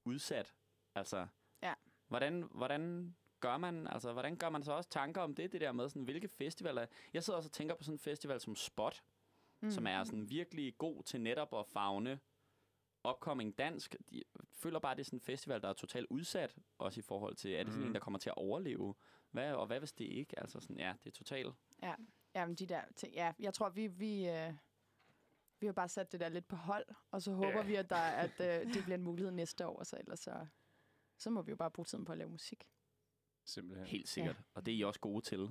udsat. 0.06 0.56
Altså, 0.96 1.28
Ja. 1.64 1.74
hvordan, 2.08 2.42
hvordan 2.52 3.16
gør 3.40 3.58
man, 3.58 3.88
altså, 3.88 4.14
hvordan 4.14 4.38
gør 4.38 4.50
man 4.50 4.64
så 4.64 4.72
også 4.74 4.90
tanker 4.90 5.22
om 5.22 5.36
det, 5.36 5.52
det 5.52 5.62
der 5.62 5.72
med, 5.72 5.90
sådan, 5.90 6.04
hvilke 6.04 6.28
festivaler... 6.28 6.86
Jeg 7.14 7.24
sidder 7.24 7.38
også 7.38 7.48
og 7.48 7.54
tænker 7.54 7.76
på 7.76 7.84
sådan 7.84 7.96
en 7.96 8.00
festival 8.00 8.40
som 8.40 8.56
Spot, 8.56 9.04
mm. 9.62 9.72
som 9.72 9.88
er 9.88 10.04
sådan 10.04 10.30
virkelig 10.30 10.78
god 10.78 11.04
til 11.04 11.22
netop 11.22 11.54
at 11.54 11.68
fagne 11.68 12.20
upcoming 13.10 13.58
dansk. 13.58 13.96
De 14.10 14.24
føler 14.54 14.80
bare, 14.80 14.92
at 14.92 14.98
det 14.98 15.04
er 15.04 15.06
sådan 15.06 15.18
en 15.18 15.22
festival, 15.22 15.62
der 15.62 15.70
er 15.70 15.74
totalt 15.74 16.08
udsat, 16.10 16.56
også 16.78 17.00
i 17.00 17.04
forhold 17.04 17.36
til, 17.36 17.54
er 17.54 17.64
det 17.64 17.74
sådan 17.74 17.80
Mhm. 17.82 17.90
en, 17.90 17.94
der 17.94 18.00
kommer 18.00 18.20
til 18.20 18.30
at 18.30 18.38
overleve? 18.38 18.96
Hvad, 19.32 19.54
og 19.54 19.68
hvad 19.68 19.80
hvis 19.80 19.94
det 19.94 20.06
ikke? 20.06 20.40
Altså 20.40 20.60
sådan, 20.60 20.78
ja, 20.80 20.94
det 21.04 21.10
er 21.10 21.14
totalt... 21.18 21.54
Jamen, 22.40 22.56
de 22.56 22.66
der 22.66 22.82
ting, 22.96 23.14
ja, 23.14 23.34
jeg 23.40 23.54
tror, 23.54 23.70
vi, 23.70 23.88
vi, 23.88 24.30
øh, 24.30 24.54
vi 25.60 25.66
har 25.66 25.74
bare 25.74 25.90
sat 25.90 26.12
det 26.12 26.20
der 26.20 26.30
lidt 26.30 26.48
på 26.48 26.56
hold, 26.56 26.86
og 27.12 27.22
så 27.22 27.32
håber 27.34 27.48
Ja. 27.60 27.64
vi, 27.66 27.76
at, 27.76 27.90
der, 27.90 27.96
at 27.96 28.40
øh, 28.40 28.74
det 28.74 28.84
bliver 28.84 28.98
en 28.98 29.04
mulighed 29.04 29.32
næste 29.32 29.68
år, 29.68 29.84
så 29.84 29.98
ellers 30.00 30.20
så, 30.20 30.46
så 31.18 31.30
må 31.30 31.42
vi 31.42 31.50
jo 31.52 31.56
bare 31.56 31.72
bruge 31.72 31.86
tiden 31.86 32.06
på 32.06 32.12
at 32.12 32.18
lave 32.18 32.30
musik. 32.30 32.68
Simpelthen. 33.46 33.88
Helt 33.88 34.10
sikkert. 34.10 34.36
Ja. 34.36 34.42
Og 34.54 34.66
det 34.66 34.72
er 34.74 34.78
I 34.78 34.82
også 34.84 35.00
gode 35.00 35.22
til. 35.26 35.50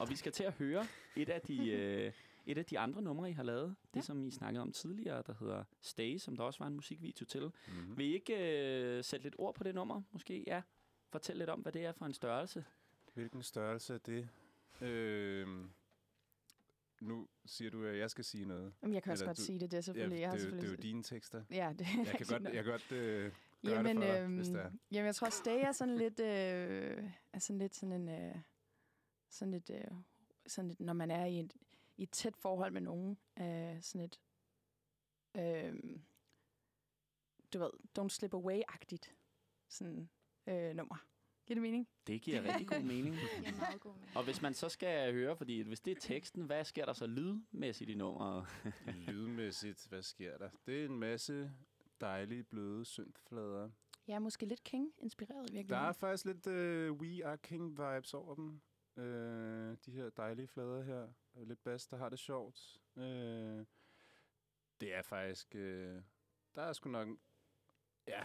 Og 0.00 0.08
vi 0.10 0.16
skal 0.16 0.32
til 0.32 0.44
at 0.44 0.52
høre 0.52 0.86
et 1.16 1.28
af 1.28 1.40
de, 1.40 1.70
øh, 1.70 2.12
et 2.46 2.58
af 2.58 2.64
de 2.64 2.78
andre 2.78 3.02
numre, 3.02 3.30
I 3.30 3.32
har 3.32 3.42
lavet. 3.42 3.76
Det, 3.94 3.96
Ja. 3.96 4.00
som 4.00 4.26
I 4.26 4.30
snakkede 4.30 4.62
om 4.62 4.72
tidligere, 4.72 5.22
der 5.26 5.34
hedder 5.40 5.64
Stay, 5.80 6.18
som 6.18 6.36
der 6.36 6.44
også 6.44 6.58
var 6.58 6.66
en 6.66 6.74
musikvideo 6.74 7.24
til. 7.26 7.42
Mm-hmm. 7.68 7.96
Vil 7.98 8.06
I 8.06 8.12
ikke 8.14 8.34
øh, 8.98 9.04
sætte 9.04 9.24
lidt 9.24 9.34
ord 9.38 9.54
på 9.54 9.64
det 9.64 9.74
nummer, 9.74 10.02
måske? 10.12 10.44
Ja. 10.46 10.62
Fortæl 11.08 11.36
lidt 11.36 11.50
om, 11.50 11.60
hvad 11.60 11.72
det 11.72 11.84
er 11.84 11.92
for 11.92 12.06
en 12.06 12.14
størrelse. 12.14 12.64
Hvilken 13.14 13.42
størrelse 13.42 13.94
er 13.94 13.98
det? 13.98 14.28
Øh, 14.80 15.48
nu 17.02 17.28
siger 17.46 17.70
du, 17.70 17.84
at 17.84 17.98
jeg 17.98 18.10
skal 18.10 18.24
sige 18.24 18.44
noget. 18.44 18.74
Jamen, 18.82 18.94
jeg 18.94 19.02
kan 19.02 19.12
også 19.12 19.24
Eller 19.24 19.28
godt 19.28 19.38
du- 19.38 19.42
sige 19.44 19.60
det, 19.60 19.70
det 19.70 19.74
er 19.74 19.78
Ja, 19.78 19.80
selvfølgelig. 19.82 20.16
det, 20.16 20.20
jeg 20.20 20.30
har 20.30 20.36
jo, 20.36 20.40
det 20.40 20.46
er 20.46 20.56
jo 20.56 20.60
selvfølgelig 20.60 20.82
dine 20.82 21.02
tekster. 21.02 21.44
Ja, 21.50 21.72
det 21.78 21.86
Jeg 22.06 22.06
kan 22.18 22.26
godt, 22.32 22.42
jeg 22.54 22.64
kan 22.64 22.64
godt 22.64 22.92
øh, 22.92 23.32
gøre 23.66 23.76
jamen, 23.76 23.96
det 23.96 24.04
for 24.06 24.12
dig, 24.12 24.22
øhm, 24.22 24.34
hvis 24.36 24.48
det 24.48 24.56
er. 24.60 24.70
Jamen, 24.92 25.06
jeg 25.06 25.14
tror, 25.14 25.30
Stay 25.30 25.60
er 25.64 25.72
sådan 25.72 25.96
lidt, 25.96 26.20
øh, 26.20 27.10
er 27.32 27.38
sådan 27.38 27.58
lidt 27.58 27.74
sådan 27.74 27.92
en, 27.92 28.08
øh, 28.08 28.34
sådan 29.28 29.52
lidt, 29.52 29.70
øh, 29.70 29.84
sådan 30.46 30.68
lidt, 30.68 30.80
når 30.80 30.92
man 30.92 31.10
er 31.10 31.24
i 31.24 31.40
et, 31.40 31.56
i 31.96 32.02
et 32.02 32.10
tæt 32.10 32.36
forhold 32.36 32.72
med 32.72 32.80
nogen, 32.80 33.18
øh, 33.40 33.82
sådan 33.82 34.00
et, 34.00 34.20
øh, 35.36 35.74
du 37.52 37.58
ved, 37.58 37.70
don't 37.98 38.08
slip 38.08 38.34
away-agtigt, 38.34 39.12
sådan 39.68 40.10
øh, 40.46 40.74
nummer. 40.76 41.06
Giver 41.46 41.54
det 41.54 41.62
mening? 41.62 41.88
Det 42.06 42.22
giver 42.22 42.42
rigtig 42.42 42.68
god 42.68 42.82
mening. 42.82 43.14
Det 43.40 43.48
er 43.48 43.56
meget 43.56 43.80
god 43.80 43.94
med. 43.94 44.08
Og 44.14 44.24
hvis 44.24 44.42
man 44.42 44.54
så 44.54 44.68
skal 44.68 45.12
høre, 45.12 45.36
fordi 45.36 45.60
hvis 45.60 45.80
det 45.80 45.90
er 45.90 46.00
teksten, 46.00 46.44
hvad 46.44 46.64
sker 46.64 46.84
der 46.84 46.92
så 46.92 47.06
lydmæssigt 47.06 47.90
i 47.90 47.94
nummeret? 47.94 48.46
Lydmæssigt, 49.08 49.86
hvad 49.88 50.02
sker 50.02 50.38
der? 50.38 50.50
Det 50.66 50.80
er 50.80 50.84
en 50.84 50.98
masse 50.98 51.52
dejlige, 52.00 52.42
bløde 52.42 52.84
synthflader. 52.84 53.70
Jeg 54.06 54.14
er 54.14 54.18
måske 54.18 54.46
lidt 54.46 54.64
King-inspireret 54.64 55.50
i 55.50 55.62
Der 55.62 55.76
er 55.76 55.92
faktisk 55.92 56.24
lidt 56.24 56.46
uh, 56.46 57.00
We 57.00 57.26
Are 57.26 57.38
King-vibes 57.46 58.14
over 58.14 58.34
dem. 58.34 58.60
Uh, 58.96 59.76
de 59.86 59.92
her 59.92 60.10
dejlige 60.10 60.48
flader 60.48 60.82
her. 60.82 61.08
Og 61.34 61.46
Lidt 61.46 61.62
bass, 61.64 61.86
der 61.86 61.96
har 61.96 62.08
det 62.08 62.18
sjovt. 62.18 62.80
Uh, 62.96 63.02
det 64.80 64.94
er 64.94 65.02
faktisk... 65.02 65.54
Uh, 65.54 65.60
der 66.54 66.62
er 66.62 66.72
sgu 66.72 66.90
nok... 66.90 67.08
Ja, 68.06 68.22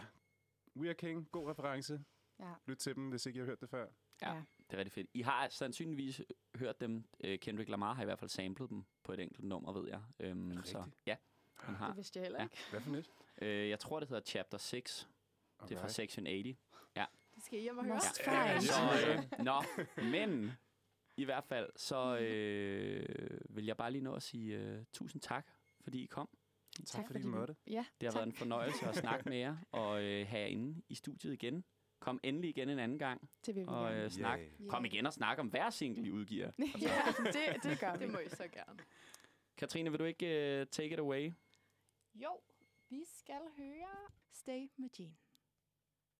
We 0.76 0.88
Are 0.88 0.94
King, 0.94 1.30
god 1.30 1.50
reference. 1.50 2.04
Ja. 2.40 2.52
Lyt 2.66 2.76
til 2.76 2.94
dem, 2.94 3.08
hvis 3.08 3.26
ikke 3.26 3.36
I 3.36 3.40
har 3.40 3.46
hørt 3.46 3.60
det 3.60 3.70
før. 3.70 3.86
Ja. 4.22 4.34
Ja. 4.34 4.42
Det 4.70 4.74
er 4.74 4.78
rigtig 4.78 4.92
fedt. 4.92 5.10
I 5.14 5.22
har 5.22 5.48
sandsynligvis 5.48 6.20
hørt 6.54 6.80
dem. 6.80 7.04
Øh, 7.24 7.38
Kendrick 7.38 7.70
Lamar 7.70 7.94
har 7.94 8.02
i 8.02 8.04
hvert 8.04 8.18
fald 8.18 8.30
samlet 8.30 8.70
dem 8.70 8.84
på 9.04 9.12
et 9.12 9.20
enkelt 9.20 9.44
nummer, 9.44 9.72
ved 9.72 9.88
jeg. 9.88 10.02
Øhm, 10.20 10.50
det 10.56 10.68
så 10.68 10.78
rigtigt? 10.78 10.96
ja, 11.06 11.16
han 11.54 11.74
har. 11.74 11.86
Det 11.86 11.96
vidste 11.96 12.18
jeg 12.18 12.24
heller 12.24 12.38
Ja. 12.38 12.44
ikke. 12.44 12.56
Hvad 12.70 12.80
for 12.80 12.90
nyt? 12.90 13.10
Øh, 13.42 13.68
jeg 13.68 13.78
tror, 13.78 14.00
det 14.00 14.08
hedder 14.08 14.22
Chapter 14.22 14.58
6. 14.58 15.08
Det 15.68 15.76
er 15.76 15.80
fra 15.80 15.88
Section 15.88 16.26
80. 16.26 16.56
Det 17.34 17.44
skal 17.44 17.58
I 17.58 17.62
hjem 17.62 17.78
og 17.78 17.84
høre. 17.84 18.00
Ja. 18.26 18.60
Så, 18.60 18.72
øh, 19.08 19.44
nå, 19.44 19.62
men 20.02 20.52
i 21.16 21.24
hvert 21.24 21.44
fald, 21.44 21.70
så 21.76 22.18
øh, 22.18 23.40
vil 23.50 23.64
jeg 23.64 23.76
bare 23.76 23.90
lige 23.92 24.02
nå 24.04 24.14
at 24.14 24.22
sige 24.22 24.56
øh, 24.56 24.84
tusind 24.92 25.22
tak, 25.22 25.46
fordi 25.80 26.02
I 26.02 26.06
kom. 26.06 26.28
Tak, 26.86 27.06
fordi 27.06 27.18
I 27.20 27.26
måtte. 27.26 27.56
Ja, 27.66 27.86
Det 28.00 28.06
har 28.06 28.10
tak. 28.10 28.14
været 28.18 28.26
en 28.26 28.32
fornøjelse 28.32 28.86
at 28.86 28.96
snakke 28.96 29.28
med 29.28 29.36
jer 29.38 29.56
og 29.70 30.02
øh, 30.02 30.26
have 30.28 30.40
jer 30.40 30.46
inde 30.46 30.82
i 30.88 30.94
studiet 30.94 31.32
igen. 31.32 31.64
Kom 32.00 32.20
endelig 32.22 32.48
igen 32.50 32.68
en 32.68 32.78
anden 32.78 32.98
gang 32.98 33.30
Det 33.46 33.54
vil 33.54 33.62
vi 33.62 33.68
og 33.68 33.88
gerne. 33.90 34.04
øh, 34.04 34.10
snak. 34.10 34.38
Yeah. 34.38 34.68
Kom 34.68 34.84
igen 34.84 35.06
og 35.06 35.12
snak 35.12 35.38
om 35.38 35.46
hver 35.48 35.70
single, 35.70 36.06
I 36.06 36.10
udgiver. 36.10 36.50
ja, 36.58 37.02
det, 37.24 37.62
det 37.62 37.80
gør 37.80 37.96
vi. 37.96 38.04
Det 38.04 38.12
må 38.12 38.18
I 38.18 38.28
så 38.28 38.48
gerne. 38.52 38.78
Katrine, 39.56 39.90
vil 39.90 39.98
du 40.00 40.04
ikke 40.04 40.60
øh, 40.60 40.66
take 40.66 40.92
it 40.92 40.98
away? 40.98 41.32
Jo, 42.14 42.40
vi 42.90 43.04
skal 43.18 43.40
høre 43.58 44.10
Stay 44.32 44.70
med 44.76 44.88
Jean. 44.98 45.16